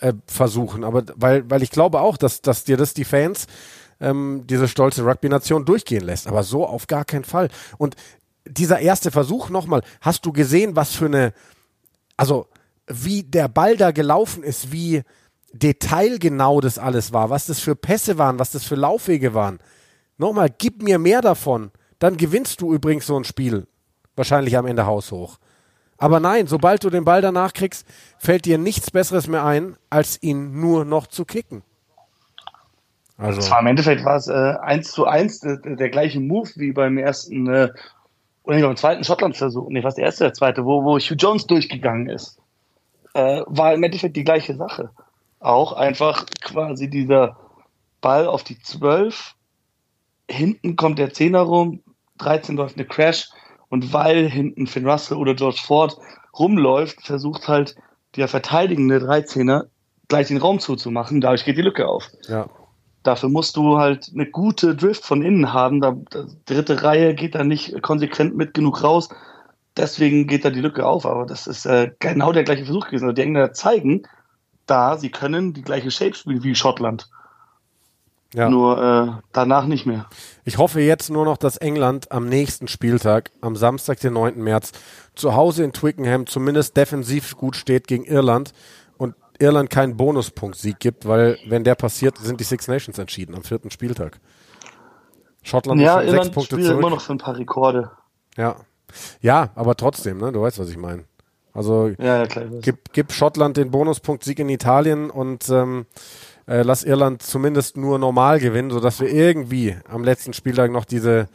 äh, 0.00 0.12
versuchen. 0.26 0.84
Aber 0.84 1.04
weil, 1.14 1.48
weil 1.50 1.62
ich 1.62 1.70
glaube 1.70 2.00
auch, 2.00 2.16
dass, 2.16 2.42
dass 2.42 2.64
dir 2.64 2.76
das 2.76 2.94
die 2.94 3.04
Fans, 3.04 3.46
ähm, 4.00 4.44
diese 4.46 4.68
stolze 4.68 5.04
Rugby-Nation 5.04 5.64
durchgehen 5.64 6.04
lässt. 6.04 6.26
Aber 6.26 6.42
so 6.42 6.66
auf 6.66 6.86
gar 6.86 7.04
keinen 7.04 7.24
Fall. 7.24 7.48
Und 7.78 7.96
dieser 8.46 8.80
erste 8.80 9.10
Versuch 9.10 9.48
nochmal, 9.48 9.82
hast 10.00 10.24
du 10.26 10.32
gesehen, 10.32 10.76
was 10.76 10.94
für 10.94 11.06
eine, 11.06 11.32
also 12.16 12.46
wie 12.86 13.22
der 13.22 13.48
Ball 13.48 13.76
da 13.76 13.90
gelaufen 13.90 14.42
ist, 14.42 14.72
wie 14.72 15.02
detailgenau 15.52 16.60
das 16.60 16.78
alles 16.78 17.12
war, 17.12 17.30
was 17.30 17.46
das 17.46 17.60
für 17.60 17.74
Pässe 17.74 18.18
waren, 18.18 18.38
was 18.38 18.52
das 18.52 18.64
für 18.64 18.74
Laufwege 18.74 19.34
waren. 19.34 19.58
Nochmal, 20.18 20.50
gib 20.56 20.82
mir 20.82 20.98
mehr 20.98 21.22
davon. 21.22 21.70
Dann 21.98 22.16
gewinnst 22.16 22.60
du 22.60 22.72
übrigens 22.74 23.06
so 23.06 23.18
ein 23.18 23.24
Spiel. 23.24 23.66
Wahrscheinlich 24.14 24.56
am 24.56 24.66
Ende 24.66 24.86
haushoch. 24.86 25.38
Aber 25.98 26.20
nein, 26.20 26.46
sobald 26.46 26.84
du 26.84 26.90
den 26.90 27.04
Ball 27.04 27.22
danach 27.22 27.52
kriegst, 27.52 27.86
fällt 28.18 28.44
dir 28.44 28.58
nichts 28.58 28.90
Besseres 28.90 29.28
mehr 29.28 29.44
ein, 29.44 29.76
als 29.88 30.22
ihn 30.22 30.60
nur 30.60 30.84
noch 30.84 31.06
zu 31.06 31.24
kicken. 31.24 31.62
Also. 33.18 33.40
Zwar 33.40 33.60
im 33.60 33.66
Endeffekt 33.66 34.04
war 34.04 34.16
es 34.16 34.28
äh, 34.28 34.54
1 34.60 34.92
zu 34.92 35.06
1 35.06 35.40
der, 35.40 35.56
der, 35.56 35.88
gleiche 35.88 36.20
Move 36.20 36.50
wie 36.56 36.72
beim 36.72 36.98
ersten 36.98 37.48
äh, 37.48 37.70
oder 38.42 38.60
beim 38.60 38.76
zweiten 38.76 39.04
Schottland-Versuch. 39.04 39.68
Nee, 39.70 39.82
was 39.82 39.94
der 39.94 40.04
erste, 40.04 40.24
der 40.24 40.34
zweite, 40.34 40.66
wo, 40.66 40.84
wo 40.84 40.98
Hugh 40.98 41.16
Jones 41.16 41.46
durchgegangen 41.46 42.10
ist. 42.10 42.38
Äh, 43.14 43.42
war 43.46 43.72
im 43.72 43.82
Endeffekt 43.82 44.16
die 44.16 44.24
gleiche 44.24 44.54
Sache. 44.54 44.90
Auch 45.40 45.72
einfach 45.72 46.26
quasi 46.42 46.90
dieser 46.90 47.38
Ball 48.02 48.26
auf 48.26 48.44
die 48.44 48.60
12. 48.60 49.34
Hinten 50.28 50.76
kommt 50.76 50.98
der 50.98 51.12
Zehner 51.12 51.40
rum, 51.40 51.82
13 52.18 52.56
läuft 52.56 52.76
eine 52.76 52.86
Crash 52.86 53.30
und 53.68 53.92
weil 53.92 54.28
hinten 54.28 54.66
Finn 54.66 54.88
Russell 54.88 55.16
oder 55.16 55.34
George 55.34 55.60
Ford 55.64 55.96
rumläuft, 56.38 57.06
versucht 57.06 57.48
halt 57.48 57.76
ja 58.14 58.26
verteidigende 58.26 58.98
13er, 58.98 59.66
gleich 60.08 60.28
den 60.28 60.38
Raum 60.38 60.58
zuzumachen. 60.58 61.20
Dadurch 61.20 61.44
geht 61.44 61.58
die 61.58 61.62
Lücke 61.62 61.86
auf. 61.86 62.10
Ja. 62.28 62.48
Dafür 63.02 63.28
musst 63.28 63.56
du 63.56 63.78
halt 63.78 64.10
eine 64.12 64.26
gute 64.26 64.74
Drift 64.74 65.04
von 65.04 65.22
innen 65.22 65.52
haben. 65.52 65.80
Da, 65.80 65.92
die 65.92 66.54
dritte 66.54 66.82
Reihe 66.82 67.14
geht 67.14 67.34
da 67.34 67.44
nicht 67.44 67.80
konsequent 67.82 68.36
mit 68.36 68.54
genug 68.54 68.82
raus. 68.82 69.08
Deswegen 69.76 70.26
geht 70.26 70.44
da 70.44 70.50
die 70.50 70.60
Lücke 70.60 70.86
auf. 70.86 71.06
Aber 71.06 71.26
das 71.26 71.46
ist 71.46 71.66
äh, 71.66 71.92
genau 71.98 72.32
der 72.32 72.44
gleiche 72.44 72.64
Versuch 72.64 72.86
gewesen. 72.86 73.04
Also 73.04 73.14
die 73.14 73.22
Engländer 73.22 73.52
zeigen 73.52 74.06
da, 74.66 74.96
sie 74.96 75.10
können 75.10 75.52
die 75.52 75.62
gleiche 75.62 75.90
Shape 75.90 76.14
spielen 76.14 76.42
wie 76.42 76.54
Schottland. 76.54 77.08
Ja. 78.36 78.50
Nur 78.50 78.82
äh, 78.82 79.22
danach 79.32 79.64
nicht 79.64 79.86
mehr. 79.86 80.04
Ich 80.44 80.58
hoffe 80.58 80.82
jetzt 80.82 81.08
nur 81.08 81.24
noch, 81.24 81.38
dass 81.38 81.56
England 81.56 82.12
am 82.12 82.28
nächsten 82.28 82.68
Spieltag, 82.68 83.30
am 83.40 83.56
Samstag, 83.56 83.98
den 84.00 84.12
9. 84.12 84.42
März, 84.42 84.72
zu 85.14 85.34
Hause 85.34 85.64
in 85.64 85.72
Twickenham 85.72 86.26
zumindest 86.26 86.76
defensiv 86.76 87.34
gut 87.38 87.56
steht 87.56 87.88
gegen 87.88 88.04
Irland 88.04 88.52
und 88.98 89.14
Irland 89.38 89.70
keinen 89.70 89.96
Bonuspunkt-Sieg 89.96 90.78
gibt, 90.78 91.08
weil 91.08 91.38
wenn 91.48 91.64
der 91.64 91.76
passiert, 91.76 92.18
sind 92.18 92.38
die 92.38 92.44
Six 92.44 92.68
Nations 92.68 92.98
entschieden 92.98 93.34
am 93.34 93.42
vierten 93.42 93.70
Spieltag. 93.70 94.20
Schottland 95.42 95.80
ja, 95.80 96.00
ist 96.00 96.10
sechs 96.10 96.30
Punkte 96.30 96.58
zurück. 96.58 96.78
immer 96.78 96.90
noch 96.90 97.00
für 97.00 97.14
ein 97.14 97.18
paar 97.18 97.38
Rekorde. 97.38 97.90
Ja. 98.36 98.56
Ja, 99.22 99.48
aber 99.54 99.76
trotzdem, 99.76 100.18
ne? 100.18 100.30
Du 100.30 100.42
weißt, 100.42 100.58
was 100.58 100.68
ich 100.68 100.76
meine. 100.76 101.04
Also 101.54 101.88
ja, 101.98 102.18
ja, 102.18 102.26
klar, 102.26 102.44
gib, 102.60 102.92
gib 102.92 103.12
Schottland 103.12 103.56
den 103.56 103.70
Bonuspunkt-Sieg 103.70 104.38
in 104.40 104.50
Italien 104.50 105.08
und 105.08 105.48
ähm, 105.48 105.86
äh, 106.46 106.62
lass 106.62 106.84
Irland 106.84 107.22
zumindest 107.22 107.76
nur 107.76 107.98
normal 107.98 108.38
gewinnen, 108.38 108.70
sodass 108.70 109.00
wir 109.00 109.12
irgendwie 109.12 109.76
am 109.88 110.04
letzten 110.04 110.32
Spieltag 110.32 110.70
noch 110.70 110.84
diese 110.84 111.28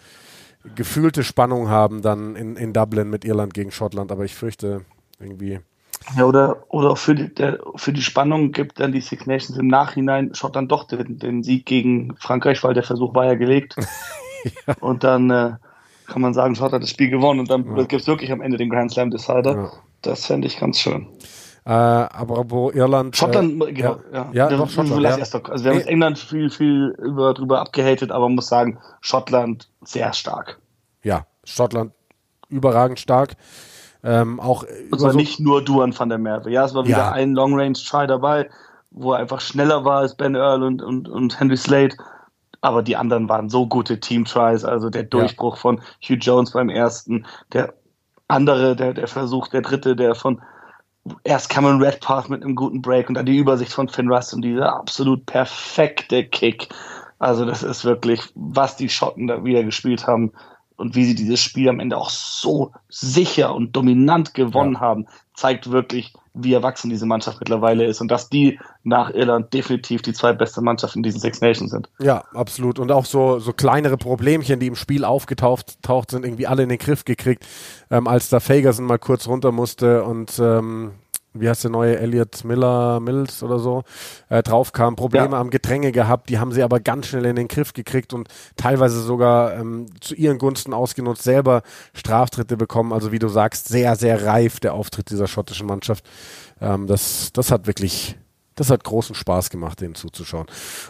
gefühlte 0.75 1.23
Spannung 1.23 1.69
haben 1.69 2.01
dann 2.01 2.35
in, 2.35 2.55
in 2.55 2.73
Dublin 2.73 3.09
mit 3.09 3.25
Irland 3.25 3.53
gegen 3.53 3.71
Schottland. 3.71 4.11
Aber 4.11 4.25
ich 4.25 4.35
fürchte 4.35 4.85
irgendwie. 5.19 5.59
Ja, 6.17 6.25
oder, 6.25 6.63
oder 6.69 6.95
für, 6.95 7.13
die, 7.13 7.33
der, 7.33 7.59
für 7.75 7.93
die 7.93 8.01
Spannung 8.01 8.51
gibt 8.51 8.79
dann 8.79 8.91
die 8.91 9.01
Six 9.01 9.27
Nations 9.27 9.57
im 9.57 9.67
Nachhinein 9.67 10.33
Schottland 10.33 10.71
doch 10.71 10.85
den, 10.85 11.19
den 11.19 11.43
Sieg 11.43 11.65
gegen 11.65 12.15
Frankreich, 12.17 12.63
weil 12.63 12.73
der 12.73 12.83
Versuch 12.83 13.13
war 13.13 13.25
ja 13.25 13.35
gelegt. 13.35 13.75
ja. 14.67 14.75
Und 14.79 15.03
dann 15.03 15.29
äh, 15.29 15.53
kann 16.07 16.21
man 16.21 16.33
sagen, 16.33 16.55
Schottland 16.55 16.83
das 16.83 16.89
Spiel 16.89 17.09
gewonnen 17.09 17.39
und 17.39 17.49
dann 17.49 17.65
ja. 17.65 17.83
gibt 17.83 18.01
es 18.01 18.07
wirklich 18.07 18.31
am 18.31 18.41
Ende 18.41 18.57
den 18.57 18.69
Grand 18.69 18.91
Slam 18.91 19.11
Decider. 19.11 19.55
Ja. 19.55 19.71
Das 20.01 20.25
fände 20.25 20.47
ich 20.47 20.59
ganz 20.59 20.79
schön. 20.79 21.07
Äh, 21.63 21.69
aber 21.69 22.49
wo 22.49 22.71
Irland. 22.71 23.15
Schottland, 23.15 23.61
äh, 23.63 23.73
genau. 23.73 23.97
Ja, 24.11 24.29
ja, 24.31 24.49
ja 24.49 24.57
doch, 24.57 24.69
Schottland. 24.69 25.03
Ja. 25.03 25.17
Erst, 25.17 25.35
also 25.35 25.63
wir 25.63 25.71
haben 25.71 25.77
nee. 25.79 25.83
England 25.83 26.17
viel, 26.17 26.49
viel 26.49 26.95
über, 26.97 27.33
drüber 27.33 27.59
abgehatet, 27.61 28.11
aber 28.11 28.25
man 28.25 28.35
muss 28.35 28.47
sagen, 28.47 28.79
Schottland 29.01 29.69
sehr 29.81 30.11
stark. 30.13 30.59
Ja, 31.03 31.25
Schottland 31.43 31.91
überragend 32.49 32.99
stark. 32.99 33.35
Ähm, 34.03 34.39
auch 34.39 34.63
es 34.63 35.01
war 35.01 35.11
so 35.11 35.17
nicht 35.17 35.39
nur 35.39 35.63
Duan 35.63 35.97
van 35.97 36.09
der 36.09 36.17
Merwe. 36.17 36.49
Ja, 36.49 36.65
es 36.65 36.73
war 36.73 36.85
wieder 36.85 36.97
ja. 36.97 37.11
ein 37.11 37.33
Long 37.33 37.53
Range 37.53 37.73
Try 37.73 38.07
dabei, 38.07 38.49
wo 38.89 39.13
er 39.13 39.19
einfach 39.19 39.39
schneller 39.39 39.85
war 39.85 39.99
als 39.99 40.15
Ben 40.15 40.35
Earl 40.35 40.63
und, 40.63 40.81
und, 40.81 41.07
und 41.07 41.39
Henry 41.39 41.57
Slade. 41.57 41.95
Aber 42.61 42.81
die 42.81 42.95
anderen 42.95 43.29
waren 43.29 43.49
so 43.49 43.67
gute 43.67 43.99
Team 43.99 44.25
Tries. 44.25 44.65
Also 44.65 44.89
der 44.89 45.03
Durchbruch 45.03 45.55
ja. 45.55 45.61
von 45.61 45.81
Hugh 46.01 46.19
Jones 46.19 46.51
beim 46.51 46.69
ersten, 46.69 47.25
der 47.53 47.73
andere, 48.27 48.75
der, 48.75 48.93
der 48.93 49.07
Versuch, 49.07 49.47
der 49.49 49.61
dritte, 49.61 49.95
der 49.95 50.15
von 50.15 50.41
erst 51.23 51.49
Cameron 51.49 51.81
Redpath 51.81 52.29
mit 52.29 52.43
einem 52.43 52.55
guten 52.55 52.81
Break 52.81 53.09
und 53.09 53.15
dann 53.15 53.25
die 53.25 53.37
Übersicht 53.37 53.73
von 53.73 53.89
Finn 53.89 54.11
Russ 54.11 54.33
und 54.33 54.43
dieser 54.43 54.73
absolut 54.73 55.25
perfekte 55.25 56.25
Kick. 56.25 56.69
Also 57.19 57.45
das 57.45 57.63
ist 57.63 57.85
wirklich, 57.85 58.21
was 58.35 58.77
die 58.77 58.89
Schotten 58.89 59.27
da 59.27 59.43
wieder 59.43 59.63
gespielt 59.63 60.07
haben 60.07 60.31
und 60.75 60.95
wie 60.95 61.05
sie 61.05 61.15
dieses 61.15 61.39
Spiel 61.39 61.69
am 61.69 61.79
Ende 61.79 61.97
auch 61.97 62.09
so 62.09 62.71
sicher 62.89 63.53
und 63.53 63.75
dominant 63.75 64.33
gewonnen 64.33 64.73
ja. 64.73 64.79
haben, 64.79 65.07
zeigt 65.33 65.71
wirklich, 65.71 66.13
wie 66.33 66.53
erwachsen 66.53 66.89
diese 66.89 67.05
Mannschaft 67.05 67.39
mittlerweile 67.39 67.85
ist 67.85 68.01
und 68.01 68.09
dass 68.09 68.29
die 68.29 68.59
nach 68.83 69.09
Irland 69.09 69.53
definitiv 69.53 70.01
die 70.01 70.13
zweitbeste 70.13 70.61
Mannschaft 70.61 70.95
in 70.95 71.03
diesen 71.03 71.19
Six 71.19 71.41
Nations 71.41 71.71
sind. 71.71 71.89
Ja, 71.99 72.23
absolut. 72.33 72.79
Und 72.79 72.91
auch 72.91 73.05
so, 73.05 73.39
so 73.39 73.51
kleinere 73.51 73.97
Problemchen, 73.97 74.59
die 74.59 74.67
im 74.67 74.75
Spiel 74.75 75.03
aufgetaucht 75.03 75.81
taucht, 75.81 76.11
sind 76.11 76.25
irgendwie 76.25 76.47
alle 76.47 76.63
in 76.63 76.69
den 76.69 76.77
Griff 76.77 77.05
gekriegt, 77.05 77.45
ähm, 77.89 78.07
als 78.07 78.29
da 78.29 78.39
Fagerson 78.39 78.85
mal 78.85 78.99
kurz 78.99 79.27
runter 79.27 79.51
musste 79.51 80.03
und 80.03 80.39
ähm, 80.39 80.91
wie 81.33 81.47
heißt 81.47 81.63
der 81.63 81.71
neue 81.71 81.97
Elliot 81.97 82.43
Miller 82.43 82.99
Mills 82.99 83.41
oder 83.41 83.59
so, 83.59 83.83
äh, 84.29 84.43
draufkam, 84.43 84.95
Probleme 84.95 85.31
ja. 85.31 85.39
am 85.39 85.49
Getränke 85.49 85.91
gehabt, 85.91 86.29
die 86.29 86.39
haben 86.39 86.51
sie 86.51 86.63
aber 86.63 86.79
ganz 86.79 87.07
schnell 87.07 87.25
in 87.25 87.35
den 87.35 87.47
Griff 87.47 87.73
gekriegt 87.73 88.13
und 88.13 88.27
teilweise 88.57 89.01
sogar 89.01 89.55
ähm, 89.55 89.85
zu 90.01 90.13
ihren 90.15 90.37
Gunsten 90.37 90.73
ausgenutzt, 90.73 91.23
selber 91.23 91.61
Straftritte 91.93 92.57
bekommen. 92.57 92.91
Also 92.91 93.11
wie 93.11 93.19
du 93.19 93.29
sagst, 93.29 93.69
sehr, 93.69 93.95
sehr 93.95 94.25
reif 94.25 94.59
der 94.59 94.73
Auftritt 94.73 95.09
dieser 95.09 95.27
schottischen 95.27 95.67
Mannschaft. 95.67 96.05
Ähm, 96.59 96.87
das, 96.87 97.31
das 97.33 97.51
hat 97.51 97.65
wirklich, 97.65 98.17
das 98.55 98.69
hat 98.69 98.83
großen 98.83 99.15
Spaß 99.15 99.49
gemacht, 99.49 99.79
denen 99.79 99.95
zuzuschauen. 99.95 100.47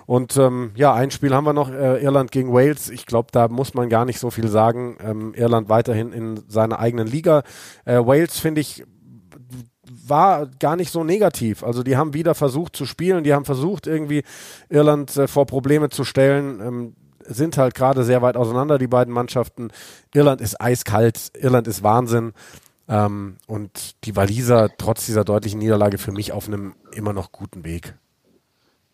Und 0.07 0.37
ähm, 0.37 0.71
ja, 0.75 0.93
ein 0.93 1.11
Spiel 1.11 1.35
haben 1.35 1.45
wir 1.45 1.53
noch, 1.53 1.69
äh, 1.69 2.03
Irland 2.03 2.31
gegen 2.31 2.51
Wales. 2.51 2.89
Ich 2.89 3.05
glaube, 3.05 3.29
da 3.31 3.47
muss 3.47 3.75
man 3.75 3.89
gar 3.89 4.05
nicht 4.05 4.19
so 4.19 4.31
viel 4.31 4.47
sagen. 4.47 4.97
Ähm, 5.03 5.33
Irland 5.35 5.69
weiterhin 5.69 6.11
in 6.11 6.43
seiner 6.47 6.79
eigenen 6.79 7.07
Liga. 7.07 7.43
Äh, 7.85 7.97
Wales 7.97 8.39
finde 8.39 8.61
ich 8.61 8.83
war 10.11 10.45
gar 10.59 10.75
nicht 10.75 10.91
so 10.91 11.03
negativ. 11.03 11.63
Also 11.63 11.81
die 11.81 11.97
haben 11.97 12.13
wieder 12.13 12.35
versucht 12.35 12.75
zu 12.75 12.85
spielen, 12.85 13.23
die 13.23 13.33
haben 13.33 13.45
versucht 13.45 13.87
irgendwie 13.87 14.21
Irland 14.69 15.17
äh, 15.17 15.27
vor 15.27 15.47
Probleme 15.47 15.89
zu 15.89 16.03
stellen. 16.03 16.59
Ähm, 16.61 16.95
sind 17.25 17.57
halt 17.57 17.73
gerade 17.73 18.03
sehr 18.03 18.21
weit 18.21 18.35
auseinander, 18.35 18.77
die 18.77 18.87
beiden 18.87 19.13
Mannschaften. 19.13 19.69
Irland 20.13 20.41
ist 20.41 20.61
eiskalt, 20.61 21.31
Irland 21.39 21.67
ist 21.67 21.81
Wahnsinn. 21.81 22.33
Ähm, 22.87 23.37
und 23.47 23.95
die 24.03 24.15
Waliser 24.15 24.69
trotz 24.77 25.05
dieser 25.05 25.23
deutlichen 25.23 25.59
Niederlage 25.59 25.97
für 25.97 26.11
mich 26.11 26.31
auf 26.33 26.47
einem 26.47 26.75
immer 26.93 27.13
noch 27.13 27.31
guten 27.31 27.63
Weg. 27.63 27.95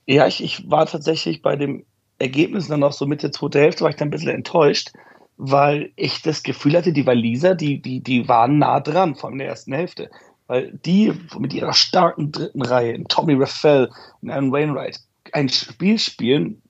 Ja, 0.05 0.27
ich, 0.27 0.43
ich 0.43 0.69
war 0.69 0.85
tatsächlich 0.85 1.41
bei 1.41 1.55
dem 1.55 1.83
Ergebnis 2.19 2.67
dann 2.67 2.79
noch 2.81 2.93
so 2.93 3.05
Mitte 3.05 3.31
zweite 3.31 3.59
Hälfte, 3.59 3.83
war 3.83 3.89
ich 3.89 3.97
dann 3.97 4.07
ein 4.07 4.11
bisschen 4.11 4.29
enttäuscht, 4.29 4.91
weil 5.37 5.91
ich 5.95 6.21
das 6.21 6.43
Gefühl 6.43 6.75
hatte, 6.75 6.93
die 6.93 7.05
Waliser, 7.05 7.55
die, 7.55 7.81
die, 7.81 8.01
die 8.01 8.27
waren 8.27 8.59
nah 8.59 8.79
dran 8.79 9.15
von 9.15 9.37
der 9.37 9.47
ersten 9.47 9.73
Hälfte. 9.73 10.09
Weil 10.47 10.71
die 10.85 11.13
mit 11.37 11.53
ihrer 11.53 11.73
starken 11.73 12.31
dritten 12.31 12.61
Reihe, 12.61 13.03
Tommy 13.05 13.33
Raphael 13.33 13.91
und 14.21 14.29
Aaron 14.29 14.51
Wainwright, 14.51 14.99
ein 15.33 15.49
Spiel 15.49 15.99
spielen, 15.99 16.61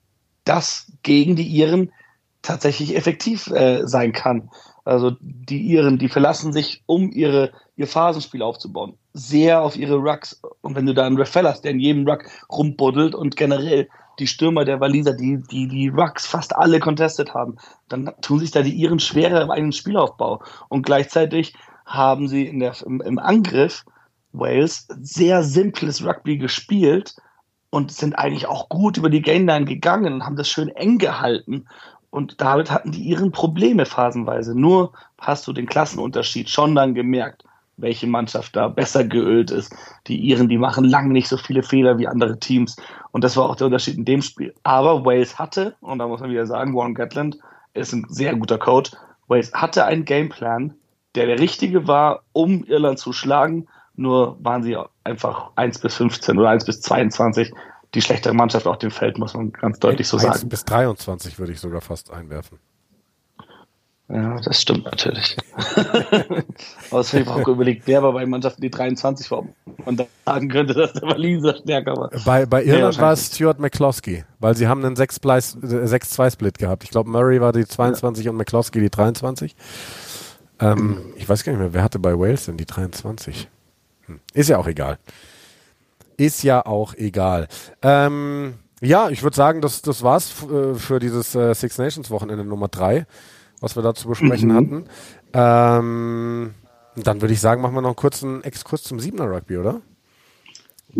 das 0.44 0.90
gegen 1.02 1.36
die 1.36 1.46
Iren 1.46 1.92
tatsächlich 2.42 2.96
effektiv 2.96 3.46
äh, 3.48 3.86
sein 3.86 4.12
kann. 4.12 4.50
Also 4.84 5.12
die 5.20 5.60
Iren, 5.60 5.98
die 5.98 6.08
verlassen 6.08 6.52
sich, 6.52 6.82
um 6.86 7.12
ihre, 7.12 7.52
ihr 7.76 7.86
Phasenspiel 7.86 8.42
aufzubauen, 8.42 8.94
sehr 9.12 9.60
auf 9.60 9.76
ihre 9.76 9.96
Rucks. 9.96 10.40
Und 10.62 10.74
wenn 10.74 10.86
du 10.86 10.94
da 10.94 11.06
einen 11.06 11.18
Raphael 11.18 11.46
hast, 11.46 11.62
der 11.62 11.72
in 11.72 11.80
jedem 11.80 12.08
Ruck 12.08 12.24
rumbuddelt 12.50 13.14
und 13.14 13.36
generell 13.36 13.88
die 14.18 14.26
Stürmer 14.26 14.64
der 14.64 14.80
Waliser, 14.80 15.12
die, 15.12 15.42
die 15.50 15.68
die 15.68 15.88
Rucks 15.88 16.26
fast 16.26 16.56
alle 16.56 16.80
contestet 16.80 17.34
haben, 17.34 17.56
dann 17.88 18.10
tun 18.22 18.38
sich 18.38 18.50
da 18.50 18.62
die 18.62 18.74
Iren 18.74 18.98
schwerer 18.98 19.42
im 19.42 19.50
eigenen 19.50 19.72
Spielaufbau. 19.72 20.42
Und 20.68 20.86
gleichzeitig 20.86 21.54
haben 21.88 22.28
sie 22.28 22.46
in 22.46 22.60
der, 22.60 22.74
im, 22.84 23.00
im 23.00 23.18
Angriff 23.18 23.84
Wales 24.32 24.86
sehr 25.00 25.42
simples 25.42 26.04
Rugby 26.04 26.36
gespielt 26.36 27.16
und 27.70 27.90
sind 27.90 28.18
eigentlich 28.18 28.46
auch 28.46 28.68
gut 28.68 28.96
über 28.96 29.10
die 29.10 29.22
Gainline 29.22 29.64
gegangen 29.64 30.14
und 30.14 30.24
haben 30.24 30.36
das 30.36 30.48
schön 30.48 30.68
eng 30.68 30.98
gehalten. 30.98 31.66
Und 32.10 32.40
damit 32.40 32.70
hatten 32.70 32.92
die 32.92 33.02
ihren 33.02 33.32
Probleme 33.32 33.84
phasenweise. 33.84 34.58
Nur 34.58 34.92
hast 35.18 35.46
du 35.46 35.52
den 35.52 35.66
Klassenunterschied 35.66 36.48
schon 36.48 36.74
dann 36.74 36.94
gemerkt, 36.94 37.44
welche 37.76 38.06
Mannschaft 38.06 38.56
da 38.56 38.68
besser 38.68 39.04
geölt 39.04 39.50
ist. 39.50 39.74
Die 40.06 40.18
Iren, 40.18 40.48
die 40.48 40.58
machen 40.58 40.84
lange 40.84 41.12
nicht 41.12 41.28
so 41.28 41.36
viele 41.36 41.62
Fehler 41.62 41.98
wie 41.98 42.08
andere 42.08 42.38
Teams. 42.38 42.76
Und 43.12 43.24
das 43.24 43.36
war 43.36 43.48
auch 43.48 43.56
der 43.56 43.66
Unterschied 43.66 43.96
in 43.96 44.04
dem 44.04 44.22
Spiel. 44.22 44.54
Aber 44.62 45.04
Wales 45.04 45.38
hatte, 45.38 45.76
und 45.80 45.98
da 45.98 46.06
muss 46.06 46.20
man 46.20 46.30
wieder 46.30 46.46
sagen, 46.46 46.74
Warren 46.74 46.94
Gatland 46.94 47.38
ist 47.74 47.92
ein 47.92 48.06
sehr 48.08 48.34
guter 48.34 48.58
Coach, 48.58 48.92
Wales 49.28 49.52
hatte 49.52 49.84
einen 49.84 50.04
Gameplan, 50.04 50.74
der 51.14 51.26
der 51.26 51.38
richtige 51.38 51.86
war, 51.86 52.22
um 52.32 52.64
Irland 52.64 52.98
zu 52.98 53.12
schlagen. 53.12 53.68
Nur 53.94 54.36
waren 54.40 54.62
sie 54.62 54.76
einfach 55.04 55.50
1 55.56 55.80
bis 55.80 55.96
15 55.96 56.38
oder 56.38 56.50
1 56.50 56.64
bis 56.64 56.80
22 56.80 57.52
die 57.94 58.02
schlechtere 58.02 58.34
Mannschaft 58.34 58.66
auf 58.66 58.78
dem 58.78 58.90
Feld, 58.90 59.18
muss 59.18 59.34
man 59.34 59.52
ganz 59.52 59.78
deutlich 59.78 60.06
so 60.06 60.18
sagen. 60.18 60.34
1 60.34 60.48
bis 60.48 60.64
23 60.64 61.38
würde 61.38 61.52
ich 61.52 61.60
sogar 61.60 61.80
fast 61.80 62.12
einwerfen. 62.12 62.58
Ja, 64.10 64.40
das 64.40 64.62
stimmt 64.62 64.86
natürlich. 64.86 65.36
Außerdem 66.90 67.28
auch 67.28 67.46
überlegt, 67.46 67.82
wer 67.86 68.02
war 68.02 68.14
bei 68.14 68.24
Mannschaften, 68.24 68.62
die 68.62 68.70
23 68.70 69.30
waren 69.30 69.54
und 69.84 70.02
sagen 70.24 70.48
könnte, 70.48 70.72
dass 70.72 70.94
der 70.94 71.02
Waliser 71.02 71.56
stärker 71.56 71.94
war. 71.94 72.10
Bei, 72.24 72.46
bei 72.46 72.64
Irland 72.64 72.96
nee, 72.96 73.02
war 73.02 73.12
es 73.12 73.34
Stuart 73.34 73.58
McCloskey, 73.58 74.24
weil 74.38 74.56
sie 74.56 74.66
haben 74.66 74.82
einen 74.82 74.96
6-2-Split 74.96 76.56
gehabt. 76.56 76.84
Ich 76.84 76.90
glaube, 76.90 77.10
Murray 77.10 77.42
war 77.42 77.52
die 77.52 77.66
22 77.66 78.24
ja. 78.24 78.30
und 78.30 78.38
McCloskey 78.38 78.80
die 78.80 78.88
23. 78.88 79.54
Ähm, 80.60 80.98
ich 81.16 81.28
weiß 81.28 81.44
gar 81.44 81.52
nicht 81.52 81.60
mehr, 81.60 81.72
wer 81.72 81.82
hatte 81.82 81.98
bei 81.98 82.18
Wales 82.18 82.46
denn 82.46 82.56
die 82.56 82.66
23? 82.66 83.48
Hm. 84.06 84.20
Ist 84.32 84.48
ja 84.48 84.58
auch 84.58 84.66
egal. 84.66 84.98
Ist 86.16 86.42
ja 86.42 86.66
auch 86.66 86.94
egal. 86.94 87.48
Ähm, 87.82 88.54
ja, 88.80 89.08
ich 89.10 89.22
würde 89.22 89.36
sagen, 89.36 89.60
das, 89.60 89.82
das 89.82 90.02
war's 90.02 90.32
äh, 90.50 90.74
für 90.74 90.98
dieses 90.98 91.34
äh, 91.34 91.54
Six 91.54 91.78
Nations 91.78 92.10
Wochenende 92.10 92.44
Nummer 92.44 92.68
3, 92.68 93.06
was 93.60 93.76
wir 93.76 93.82
da 93.82 93.94
zu 93.94 94.08
besprechen 94.08 94.50
mhm. 94.50 94.54
hatten. 94.54 94.84
Ähm, 95.32 96.54
dann 96.96 97.20
würde 97.20 97.34
ich 97.34 97.40
sagen, 97.40 97.62
machen 97.62 97.74
wir 97.74 97.82
noch 97.82 97.90
einen 97.90 97.96
kurzen 97.96 98.42
Exkurs 98.42 98.82
zum 98.82 98.98
Siebener 98.98 99.30
Rugby, 99.30 99.58
oder? 99.58 99.80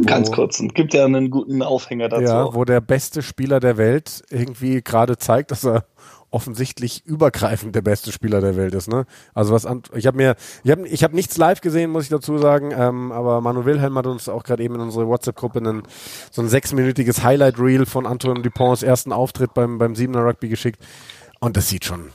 Ganz 0.05 0.31
kurz, 0.31 0.61
es 0.61 0.75
gibt 0.75 0.93
ja 0.93 1.05
einen 1.05 1.31
guten 1.31 1.63
Aufhänger 1.63 2.09
dazu. 2.09 2.23
Ja, 2.23 2.55
wo 2.55 2.65
der 2.65 2.81
beste 2.81 3.23
Spieler 3.23 3.59
der 3.59 3.79
Welt 3.79 4.23
irgendwie 4.31 4.83
gerade 4.83 5.17
zeigt, 5.17 5.51
dass 5.51 5.65
er 5.65 5.85
offensichtlich 6.31 7.05
übergreifend 7.07 7.75
der 7.75 7.83
beste 7.83 8.13
Spieler 8.13 8.41
der 8.41 8.57
Welt 8.57 8.75
ist. 8.75 8.89
Ne? 8.89 9.07
Also 9.35 9.53
was 9.53 9.67
ich 9.95 10.07
habe 10.07 10.17
mir, 10.17 10.37
ich 10.63 10.71
habe 10.71 10.87
ich 10.87 11.05
hab 11.05 11.13
nichts 11.13 11.37
live 11.37 11.61
gesehen, 11.61 11.91
muss 11.91 12.05
ich 12.05 12.11
dazu 12.11 12.39
sagen, 12.39 12.73
ähm, 12.77 13.13
aber 13.13 13.41
Manu 13.41 13.65
Wilhelm 13.65 13.97
hat 13.97 14.07
uns 14.07 14.29
auch 14.29 14.45
gerade 14.45 14.63
eben 14.63 14.75
in 14.75 14.81
unsere 14.81 15.07
WhatsApp-Gruppe 15.07 15.83
so 16.31 16.43
ein 16.43 16.49
sechsminütiges 16.49 17.23
Highlight-Reel 17.23 17.87
von 17.87 18.07
Antoine 18.07 18.43
Duponts 18.43 18.83
ersten 18.83 19.13
Auftritt 19.13 19.55
beim, 19.55 19.79
beim 19.79 19.95
Siebener 19.95 20.25
Rugby 20.25 20.49
geschickt 20.49 20.85
und 21.41 21.57
das 21.57 21.69
sieht 21.69 21.85
schon, 21.85 22.11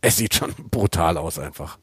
es 0.00 0.16
sieht 0.16 0.34
schon 0.34 0.54
brutal 0.70 1.16
aus 1.16 1.38
einfach. 1.38 1.78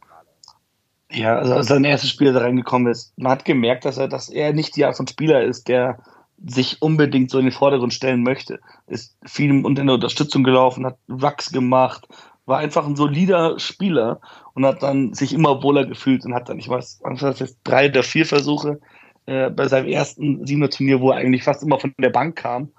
Ja, 1.12 1.38
also 1.38 1.54
als 1.54 1.68
sein 1.68 1.84
erstes 1.84 2.10
Spiel 2.10 2.34
da 2.34 2.40
reingekommen 2.40 2.92
ist, 2.92 3.14
man 3.18 3.34
hat 3.34 3.46
gemerkt, 3.46 3.86
dass 3.86 3.98
er, 3.98 4.08
dass 4.08 4.30
er 4.30 4.54
nicht 4.54 4.76
die 4.76 4.86
Art 4.86 4.98
von 4.98 5.08
Spieler 5.08 5.44
ist, 5.44 5.68
der 5.68 6.00
sich 6.46 6.82
unbedingt 6.82 7.30
so 7.32 7.40
in 7.40 7.46
den 7.46 7.52
Vordergrund 7.52 7.94
stellen 7.94 8.24
möchte. 8.24 8.60
Ist 8.88 9.18
viel 9.26 9.66
unter 9.66 9.84
der 9.84 9.96
Unterstützung 9.96 10.44
gelaufen, 10.44 10.86
hat 10.86 10.98
Rucks 11.10 11.52
gemacht, 11.52 12.08
war 12.46 12.60
einfach 12.60 12.86
ein 12.86 12.96
solider 12.96 13.60
Spieler 13.60 14.20
und 14.54 14.66
hat 14.66 14.84
dann 14.84 15.14
sich 15.14 15.34
immer 15.34 15.64
wohler 15.64 15.86
gefühlt 15.86 16.26
und 16.26 16.34
hat 16.34 16.50
dann, 16.50 16.60
ich 16.60 16.68
weiß, 16.68 17.02
das 17.20 17.40
jetzt 17.40 17.60
drei 17.64 17.90
oder 17.90 18.04
vier 18.04 18.26
Versuche 18.26 18.80
äh, 19.26 19.50
bei 19.50 19.68
seinem 19.68 19.88
ersten 19.88 20.46
Siebener 20.46 20.70
Turnier, 20.70 21.00
wo 21.00 21.12
er 21.12 21.18
eigentlich 21.18 21.44
fast 21.44 21.64
immer 21.64 21.80
von 21.80 21.94
der 21.98 22.10
Bank 22.10 22.36
kam 22.36 22.72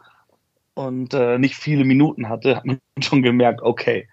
und 0.75 1.15
äh, 1.15 1.39
nicht 1.39 1.55
viele 1.55 1.85
Minuten 1.85 2.29
hatte, 2.29 2.57
hat 2.57 2.67
man 2.67 2.79
schon 3.01 3.23
gemerkt, 3.23 3.63
okay, 3.63 4.09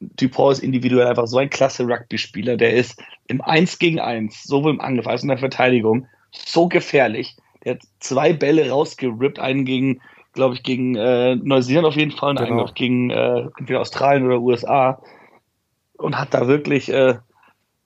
Dupont 0.00 0.54
ist 0.54 0.62
individuell 0.62 1.06
einfach 1.06 1.26
so 1.26 1.38
ein 1.38 1.48
klasse 1.48 1.84
Rugby-Spieler, 1.84 2.56
der 2.56 2.74
ist 2.74 3.02
im 3.28 3.40
1 3.40 3.78
gegen 3.78 4.00
1, 4.00 4.42
sowohl 4.42 4.72
im 4.72 4.80
Angriff 4.80 5.06
als 5.06 5.20
auch 5.20 5.24
in 5.24 5.28
der 5.28 5.38
Verteidigung, 5.38 6.06
so 6.32 6.68
gefährlich, 6.68 7.36
er 7.66 7.74
hat 7.74 7.82
zwei 7.98 8.32
Bälle 8.32 8.70
rausgerippt, 8.70 9.40
einen 9.40 9.64
gegen, 9.64 10.00
glaube 10.34 10.54
ich, 10.54 10.62
gegen 10.62 10.94
äh, 10.94 11.34
Neuseeland 11.34 11.84
auf 11.84 11.96
jeden 11.96 12.12
Fall 12.12 12.30
und 12.30 12.38
genau. 12.38 12.64
einen 12.64 12.74
gegen 12.74 13.10
äh, 13.10 13.48
entweder 13.58 13.80
Australien 13.80 14.24
oder 14.24 14.40
USA. 14.40 15.02
Und 15.98 16.16
hat 16.16 16.32
da 16.32 16.46
wirklich 16.46 16.92
äh, 16.92 17.16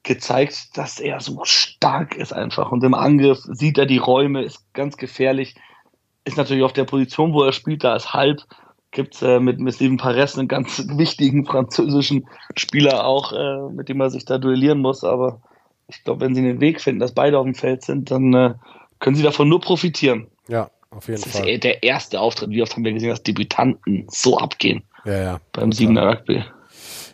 gezeigt, 0.02 0.76
dass 0.76 1.00
er 1.00 1.20
so 1.20 1.40
stark 1.44 2.14
ist 2.14 2.34
einfach. 2.34 2.70
Und 2.70 2.84
im 2.84 2.92
Angriff 2.92 3.38
sieht 3.38 3.78
er 3.78 3.86
die 3.86 3.96
Räume, 3.96 4.42
ist 4.42 4.70
ganz 4.74 4.98
gefährlich. 4.98 5.54
Ist 6.24 6.36
natürlich 6.36 6.64
auf 6.64 6.74
der 6.74 6.84
Position, 6.84 7.32
wo 7.32 7.42
er 7.42 7.52
spielt, 7.52 7.82
da 7.82 7.96
ist 7.96 8.12
halb. 8.12 8.42
Gibt 8.90 9.14
es 9.14 9.22
äh, 9.22 9.40
mit, 9.40 9.60
mit 9.60 9.74
Steven 9.74 9.96
Pares 9.96 10.36
einen 10.36 10.48
ganz 10.48 10.86
wichtigen 10.98 11.46
französischen 11.46 12.28
Spieler 12.54 13.06
auch, 13.06 13.32
äh, 13.32 13.72
mit 13.72 13.88
dem 13.88 14.02
er 14.02 14.10
sich 14.10 14.26
da 14.26 14.36
duellieren 14.36 14.80
muss. 14.80 15.04
Aber 15.04 15.40
ich 15.88 16.04
glaube, 16.04 16.20
wenn 16.20 16.34
sie 16.34 16.42
den 16.42 16.60
Weg 16.60 16.82
finden, 16.82 17.00
dass 17.00 17.14
beide 17.14 17.38
auf 17.38 17.46
dem 17.46 17.54
Feld 17.54 17.82
sind, 17.82 18.10
dann 18.10 18.34
äh, 18.34 18.54
können 19.00 19.16
sie 19.16 19.22
davon 19.22 19.48
nur 19.48 19.60
profitieren. 19.60 20.28
Ja, 20.48 20.70
auf 20.90 21.08
jeden 21.08 21.20
das 21.20 21.32
Fall. 21.32 21.42
Das 21.42 21.50
ist 21.50 21.64
der 21.64 21.82
erste 21.82 22.20
Auftritt. 22.20 22.50
Wie 22.50 22.62
oft 22.62 22.74
haben 22.74 22.84
wir 22.84 22.92
gesehen, 22.92 23.10
dass 23.10 23.22
Debütanten 23.22 24.06
so 24.10 24.38
abgehen? 24.38 24.82
Ja, 25.04 25.22
ja. 25.22 25.40
Beim 25.52 25.72
Siebener 25.72 26.08
Rugby. 26.08 26.44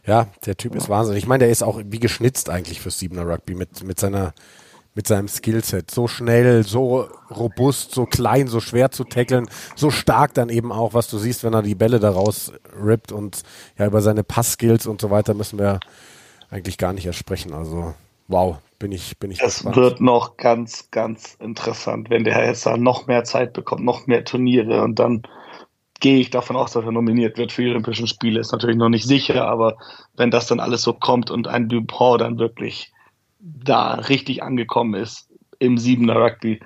Ja, 0.07 0.29
der 0.45 0.57
Typ 0.57 0.75
ist 0.75 0.89
Wahnsinn. 0.89 1.17
Ich 1.17 1.27
meine, 1.27 1.45
der 1.45 1.51
ist 1.51 1.63
auch 1.63 1.81
wie 1.85 1.99
geschnitzt 1.99 2.49
eigentlich 2.49 2.81
fürs 2.81 2.99
Siebener 2.99 3.27
Rugby 3.27 3.55
mit, 3.55 3.83
mit 3.83 3.99
seiner, 3.99 4.35
mit 4.95 5.07
seinem 5.09 5.29
Skillset. 5.29 5.91
So 5.91 6.07
schnell, 6.07 6.63
so 6.63 7.09
robust, 7.31 7.93
so 7.93 8.07
klein, 8.07 8.47
so 8.47 8.61
schwer 8.61 8.93
zu 8.93 9.05
tackeln, 9.05 9.49
so 9.75 9.91
stark 9.91 10.33
dann 10.35 10.49
eben 10.49 10.71
auch, 10.71 10.95
was 10.95 11.09
du 11.09 11.19
siehst, 11.19 11.43
wenn 11.43 11.55
er 11.55 11.63
die 11.63 11.75
Bälle 11.75 11.99
da 11.99 12.11
raus 12.11 12.53
rippt 12.81 13.11
und 13.11 13.43
ja, 13.79 13.87
über 13.87 14.01
seine 14.01 14.23
Passskills 14.23 14.87
und 14.87 15.01
so 15.01 15.11
weiter 15.11 15.35
müssen 15.35 15.59
wir 15.59 15.81
eigentlich 16.51 16.79
gar 16.79 16.93
nicht 16.93 17.07
erst 17.07 17.19
sprechen. 17.19 17.53
Also, 17.53 17.95
wow, 18.29 18.59
bin 18.79 18.93
ich, 18.93 19.19
bin 19.19 19.31
ich 19.31 19.41
Es 19.41 19.57
gespannt. 19.57 19.77
wird 19.77 20.01
noch 20.01 20.37
ganz, 20.37 20.91
ganz 20.91 21.37
interessant, 21.41 22.11
wenn 22.11 22.25
der 22.25 22.35
Herr 22.35 22.47
Hesser 22.47 22.77
noch 22.77 23.07
mehr 23.07 23.25
Zeit 23.25 23.53
bekommt, 23.53 23.85
noch 23.85 24.07
mehr 24.07 24.25
Turniere 24.25 24.83
und 24.83 24.99
dann 24.99 25.23
gehe 26.01 26.19
ich 26.19 26.31
davon 26.31 26.57
aus, 26.57 26.73
dass 26.73 26.85
er 26.85 26.93
nominiert 26.93 27.39
wird 27.39 27.53
für 27.53 27.63
die 27.63 27.71
Olympischen 27.71 28.07
Spiele. 28.07 28.41
Ist 28.41 28.53
natürlich 28.53 28.77
noch 28.77 28.91
nicht 28.91 29.07
sicher, 29.07 29.49
aber 29.49 29.77
wenn 30.17 30.31
das 30.31 30.47
dann 30.47 30.61
alles 30.61 30.83
so 30.83 30.93
kommt 30.93 31.31
und 31.31 31.49
ein 31.49 31.69
Dupont 31.69 32.21
dann 32.21 32.39
wirklich 32.39 32.93
da 33.39 33.95
richtig 33.95 34.43
angekommen 34.43 34.95
ist 34.95 35.29
im 35.59 35.79
Siebener 35.79 36.17
Rugby, 36.17 36.61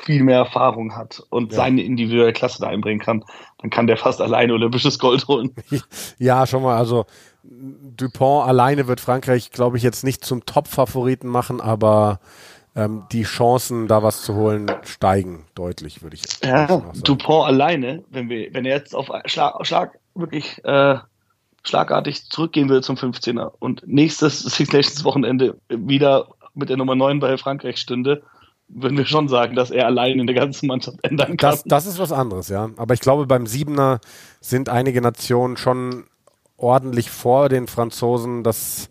viel 0.00 0.22
mehr 0.22 0.38
Erfahrung 0.38 0.94
hat 0.94 1.22
und 1.30 1.52
ja. 1.52 1.56
seine 1.56 1.82
individuelle 1.82 2.32
Klasse 2.32 2.60
da 2.60 2.68
einbringen 2.68 3.00
kann, 3.00 3.24
dann 3.58 3.70
kann 3.70 3.86
der 3.86 3.96
fast 3.96 4.20
alleine 4.20 4.52
olympisches 4.52 4.98
Gold 4.98 5.26
holen. 5.28 5.54
Ja, 6.18 6.46
schon 6.46 6.62
mal, 6.62 6.76
also 6.76 7.06
Dupont 7.50 8.46
alleine 8.46 8.88
wird 8.88 9.00
Frankreich, 9.00 9.50
glaube 9.50 9.78
ich, 9.78 9.82
jetzt 9.82 10.04
nicht 10.04 10.24
zum 10.24 10.44
Top-Favoriten 10.44 11.28
machen, 11.28 11.60
aber 11.60 12.20
ähm, 12.76 13.04
die 13.10 13.22
Chancen, 13.22 13.88
da 13.88 14.02
was 14.02 14.22
zu 14.22 14.34
holen, 14.34 14.70
steigen 14.84 15.46
deutlich, 15.54 16.02
würde 16.02 16.16
ich 16.16 16.22
ja, 16.44 16.68
sagen. 16.68 16.92
Dupont 17.02 17.46
alleine, 17.46 18.04
wenn 18.10 18.28
wir, 18.28 18.52
wenn 18.52 18.66
er 18.66 18.76
jetzt 18.76 18.94
auf 18.94 19.10
Schlag, 19.24 19.66
Schlag 19.66 19.98
wirklich 20.14 20.62
äh, 20.64 20.98
schlagartig 21.64 22.28
zurückgehen 22.28 22.68
will 22.68 22.82
zum 22.82 22.96
15er 22.96 23.52
und 23.58 23.82
nächstes 23.86 24.40
Six 24.42 24.72
Nations 24.72 25.04
Wochenende 25.04 25.56
wieder 25.68 26.28
mit 26.54 26.68
der 26.68 26.76
Nummer 26.76 26.94
9 26.94 27.20
bei 27.20 27.38
Frankreich 27.38 27.78
stünde, 27.78 28.22
würden 28.68 28.98
wir 28.98 29.06
schon 29.06 29.28
sagen, 29.28 29.56
dass 29.56 29.70
er 29.70 29.86
allein 29.86 30.18
in 30.18 30.26
der 30.26 30.36
ganzen 30.36 30.66
Mannschaft 30.66 30.98
ändern 31.02 31.38
kann. 31.38 31.50
Das, 31.52 31.64
das 31.64 31.86
ist 31.86 31.98
was 31.98 32.12
anderes, 32.12 32.48
ja. 32.48 32.68
Aber 32.76 32.92
ich 32.92 33.00
glaube, 33.00 33.26
beim 33.26 33.46
Siebener 33.46 34.00
sind 34.40 34.68
einige 34.68 35.00
Nationen 35.00 35.56
schon 35.56 36.04
ordentlich 36.58 37.10
vor 37.10 37.48
den 37.48 37.66
Franzosen, 37.66 38.44
dass, 38.44 38.90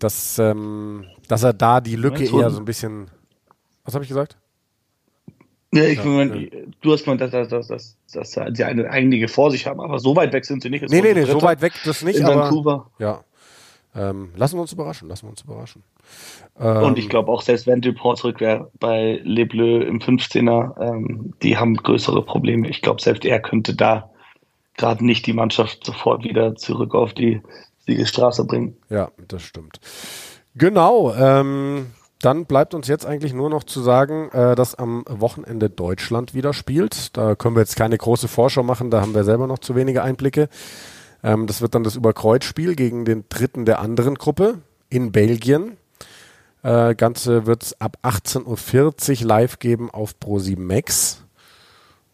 dass, 0.00 0.38
ähm, 0.38 1.04
dass 1.28 1.44
er 1.44 1.52
da 1.52 1.80
die 1.80 1.96
Lücke 1.96 2.24
eher 2.24 2.50
so 2.50 2.58
ein 2.58 2.64
bisschen. 2.64 3.10
Was 3.84 3.94
habe 3.94 4.04
ich 4.04 4.08
gesagt? 4.08 4.36
Ja, 5.72 5.84
ich 5.84 5.98
ja, 5.98 6.04
meine, 6.04 6.38
ja. 6.38 6.48
du 6.80 6.92
hast 6.92 7.06
mal, 7.06 7.18
dass, 7.18 7.30
dass, 7.30 7.48
dass, 7.48 7.68
dass, 7.68 7.96
dass 8.12 8.32
sie 8.32 8.64
eine, 8.64 8.90
einige 8.90 9.28
vor 9.28 9.50
sich 9.50 9.66
haben, 9.66 9.80
aber 9.80 9.98
so 9.98 10.16
weit 10.16 10.32
weg 10.32 10.44
sind 10.46 10.62
sie 10.62 10.70
nicht. 10.70 10.88
Nee, 10.88 11.02
nee, 11.02 11.12
nee, 11.12 11.24
so 11.24 11.42
weit 11.42 11.60
weg 11.60 11.74
das 11.84 12.02
nicht, 12.02 12.18
in 12.18 12.24
aber. 12.24 12.44
Vancouver. 12.44 12.90
Ja. 12.98 13.22
Ähm, 13.94 14.30
lassen 14.36 14.56
wir 14.56 14.62
uns 14.62 14.72
überraschen, 14.72 15.08
lassen 15.08 15.26
wir 15.26 15.30
uns 15.30 15.42
überraschen. 15.42 15.82
Ähm, 16.58 16.84
und 16.84 16.98
ich 16.98 17.08
glaube 17.08 17.30
auch, 17.30 17.42
selbst 17.42 17.66
wenn 17.66 17.80
Dupont 17.80 18.18
zurück 18.18 18.40
wäre 18.40 18.70
bei 18.78 19.20
Le 19.24 19.44
Bleu 19.44 19.80
im 19.80 19.98
15er, 19.98 20.80
ähm, 20.80 21.34
die 21.42 21.56
haben 21.56 21.74
größere 21.74 22.22
Probleme. 22.22 22.68
Ich 22.68 22.80
glaube, 22.80 23.02
selbst 23.02 23.24
er 23.24 23.40
könnte 23.40 23.74
da 23.74 24.10
gerade 24.78 25.04
nicht 25.04 25.26
die 25.26 25.34
Mannschaft 25.34 25.84
sofort 25.84 26.24
wieder 26.24 26.56
zurück 26.56 26.94
auf 26.94 27.12
die 27.12 27.42
Siegesstraße 27.86 28.44
bringen. 28.44 28.76
Ja, 28.88 29.10
das 29.28 29.42
stimmt. 29.42 29.80
Genau. 30.54 31.12
Ähm, 31.14 31.86
dann 32.20 32.46
bleibt 32.46 32.74
uns 32.74 32.88
jetzt 32.88 33.06
eigentlich 33.06 33.32
nur 33.32 33.48
noch 33.48 33.62
zu 33.62 33.80
sagen, 33.80 34.30
äh, 34.30 34.56
dass 34.56 34.74
am 34.74 35.04
Wochenende 35.08 35.70
Deutschland 35.70 36.34
wieder 36.34 36.52
spielt. 36.52 37.16
Da 37.16 37.34
können 37.34 37.54
wir 37.54 37.60
jetzt 37.60 37.76
keine 37.76 37.96
große 37.96 38.26
Vorschau 38.26 38.62
machen, 38.62 38.90
da 38.90 39.00
haben 39.00 39.14
wir 39.14 39.24
selber 39.24 39.46
noch 39.46 39.58
zu 39.58 39.76
wenige 39.76 40.02
Einblicke. 40.02 40.48
Ähm, 41.22 41.46
das 41.46 41.60
wird 41.60 41.74
dann 41.74 41.84
das 41.84 41.96
Überkreuzspiel 41.96 42.74
gegen 42.74 43.04
den 43.04 43.24
dritten 43.28 43.66
der 43.66 43.80
anderen 43.80 44.16
Gruppe 44.16 44.58
in 44.90 45.12
Belgien. 45.12 45.76
Äh, 46.62 46.96
Ganze 46.96 47.46
wird 47.46 47.62
es 47.62 47.80
ab 47.80 47.98
18.40 48.02 49.20
Uhr 49.20 49.26
live 49.26 49.58
geben 49.60 49.90
auf 49.90 50.14
Pro7 50.20 50.58
Max. 50.58 51.22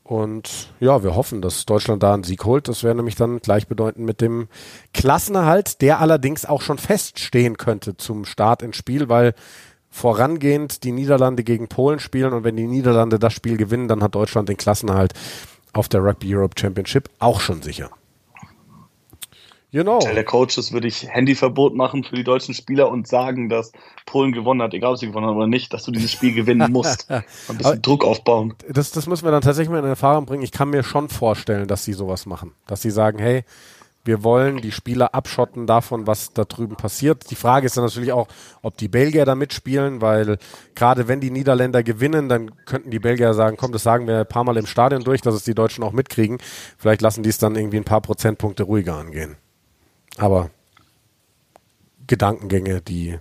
Und 0.05 0.69
ja, 0.81 1.03
wir 1.03 1.17
hoffen, 1.17 1.41
dass 1.41 1.65
Deutschland 1.65 2.03
da 2.03 2.13
einen 2.13 2.25
Sieg 2.25 2.45
holt. 2.45 2.69
Das 2.69 2.85
wäre 2.85 2.95
nämlich 2.95 3.17
dann 3.17 3.39
gleichbedeutend 3.39 4.05
mit 4.05 4.21
dem 4.21 4.49
Klassenerhalt, 4.93 5.81
der 5.81 5.99
allerdings 5.99 6.45
auch 6.45 6.61
schon 6.61 6.77
feststehen 6.77 7.57
könnte 7.57 7.97
zum 7.97 8.27
Start 8.27 8.61
ins 8.63 8.77
Spiel, 8.77 9.09
weil 9.09 9.35
vorangehend 9.89 10.85
die 10.85 10.93
Niederlande 10.93 11.43
gegen 11.43 11.69
Polen 11.69 12.01
spielen 12.01 12.35
und 12.35 12.45
wenn 12.45 12.57
die 12.57 12.67
Niederlande 12.67 13.19
das 13.19 13.33
Spiel 13.33 13.57
gewinnen, 13.57 13.89
dann 13.89 14.03
hat 14.03 14.15
Deutschland 14.15 14.49
den 14.49 14.59
Klassenerhalt 14.59 15.15
auf 15.73 15.89
der 15.89 16.03
Rugby 16.05 16.35
Europe 16.35 16.61
Championship 16.61 17.09
auch 17.19 17.41
schon 17.41 17.63
sicher. 17.63 17.91
Genau. 19.75 19.99
Der 19.99 20.23
Coaches 20.23 20.71
würde 20.71 20.87
ich 20.87 21.09
Handyverbot 21.09 21.75
machen 21.75 22.05
für 22.05 22.15
die 22.15 22.23
deutschen 22.23 22.55
Spieler 22.55 22.89
und 22.89 23.09
sagen, 23.09 23.49
dass 23.49 23.73
Polen 24.07 24.31
gewonnen 24.31 24.63
hat, 24.63 24.73
egal 24.73 24.93
ob 24.93 24.99
sie 24.99 25.09
gewonnen 25.09 25.27
haben 25.27 25.37
oder 25.37 25.49
nicht, 25.49 25.75
dass 25.75 25.83
du 25.83 25.91
dieses 25.91 26.13
Spiel 26.13 26.33
gewinnen 26.33 26.71
musst. 26.71 27.11
Ein 27.11 27.25
bisschen 27.49 27.67
Aber 27.73 27.77
Druck 27.79 28.05
aufbauen. 28.05 28.55
Das, 28.69 28.93
das 28.93 29.09
müssen 29.09 29.25
wir 29.25 29.33
dann 29.33 29.43
tatsächlich 29.43 29.73
mal 29.73 29.81
in 29.81 29.85
Erfahrung 29.87 30.27
bringen. 30.27 30.45
Ich 30.45 30.53
kann 30.53 30.71
mir 30.71 30.85
schon 30.85 31.09
vorstellen, 31.09 31.67
dass 31.67 31.85
sie 31.85 31.93
sowas 31.93 32.25
machen. 32.25 32.53
Dass 32.69 32.83
sie 32.83 32.93
sagen, 32.93 33.19
hey, 33.19 33.43
wir 34.05 34.23
wollen 34.23 34.59
die 34.59 34.71
Spieler 34.71 35.13
abschotten 35.13 35.67
davon, 35.67 36.07
was 36.07 36.33
da 36.33 36.45
drüben 36.45 36.77
passiert. 36.77 37.29
Die 37.33 37.35
Frage 37.35 37.67
ist 37.67 37.77
dann 37.77 37.83
natürlich 37.83 38.13
auch, 38.13 38.29
ob 38.63 38.77
die 38.77 38.87
Belgier 38.87 39.25
da 39.25 39.35
mitspielen, 39.35 40.01
weil 40.01 40.39
gerade 40.77 41.09
wenn 41.09 41.19
die 41.19 41.33
Niederländer 41.33 41.83
gewinnen, 41.83 42.29
dann 42.29 42.53
könnten 42.65 42.93
die 42.93 43.01
Belgier 43.01 43.35
sagen, 43.35 43.57
komm, 43.59 43.73
das 43.73 43.83
sagen 43.83 44.07
wir 44.07 44.21
ein 44.21 44.29
paar 44.29 44.45
Mal 44.45 44.57
im 44.57 44.67
Stadion 44.67 45.03
durch, 45.03 45.21
dass 45.21 45.35
es 45.35 45.43
die 45.43 45.55
Deutschen 45.57 45.83
auch 45.83 45.91
mitkriegen. 45.91 46.39
Vielleicht 46.79 47.03
lassen 47.03 47.25
die 47.25 47.31
es 47.31 47.39
dann 47.39 47.57
irgendwie 47.57 47.79
ein 47.79 47.85
paar 47.85 48.03
Prozentpunkte 48.03 48.63
ruhiger 48.63 48.95
angehen. 48.95 49.37
Aber 50.19 50.51
Gedankengänge, 52.07 52.81
die, 52.81 53.19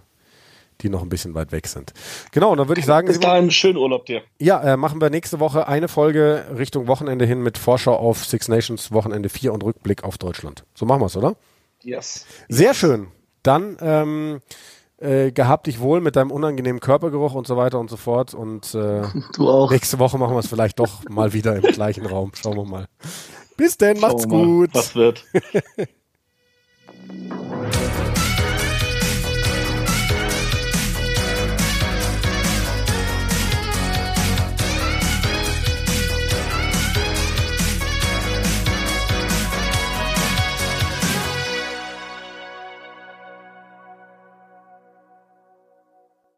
die 0.82 0.90
noch 0.90 1.02
ein 1.02 1.10
bisschen 1.10 1.34
weit 1.34 1.52
weg 1.52 1.68
sind. 1.68 1.94
Genau, 2.32 2.56
dann 2.56 2.68
würde 2.68 2.80
ich 2.80 2.86
sagen. 2.86 3.08
Bis 3.08 3.20
dahin 3.20 3.50
schönen 3.52 3.78
Urlaub 3.78 4.06
dir. 4.06 4.22
Ja, 4.40 4.62
äh, 4.62 4.78
machen 4.78 5.02
wir 5.02 5.10
nächste 5.10 5.40
Woche 5.40 5.68
eine 5.68 5.88
Folge 5.88 6.46
Richtung 6.58 6.88
Wochenende 6.88 7.26
hin 7.26 7.42
mit 7.42 7.58
Vorschau 7.58 7.96
auf 7.96 8.26
Six 8.26 8.48
Nations 8.48 8.92
Wochenende 8.92 9.30
4 9.30 9.54
und 9.54 9.64
Rückblick 9.64 10.04
auf 10.04 10.18
Deutschland. 10.18 10.66
So 10.76 10.86
machen 10.86 11.02
wir 11.02 11.06
es, 11.08 11.18
oder? 11.18 11.36
Yes. 11.82 12.26
Sehr 12.50 12.74
schön. 12.74 13.08
Dann 13.42 13.78
ähm, 13.82 14.42
Äh, 15.04 15.34
gehabt 15.34 15.68
dich 15.68 15.82
wohl 15.82 16.00
mit 16.00 16.16
deinem 16.16 16.32
unangenehmen 16.32 16.80
Körpergeruch 16.80 17.34
und 17.34 17.46
so 17.46 17.58
weiter 17.58 17.78
und 17.78 17.90
so 17.90 17.98
fort. 17.98 18.34
Und 18.34 18.74
äh, 18.74 19.02
du 19.36 19.50
auch. 19.50 19.70
nächste 19.70 20.00
Woche 20.00 20.18
machen 20.18 20.34
wir 20.34 20.40
es 20.40 20.48
vielleicht 20.48 20.80
doch 20.80 21.04
mal 21.10 21.34
wieder 21.34 21.58
im 21.58 21.64
gleichen 21.64 22.06
Raum. 22.06 22.32
Schauen 22.36 22.56
wir 22.56 22.64
mal. 22.64 22.86
Bis 23.58 23.76
denn, 23.76 24.00
macht's 24.00 24.30
gut. 24.30 24.70
Was 24.74 24.96
wird. 24.96 25.26
Música 27.14 28.13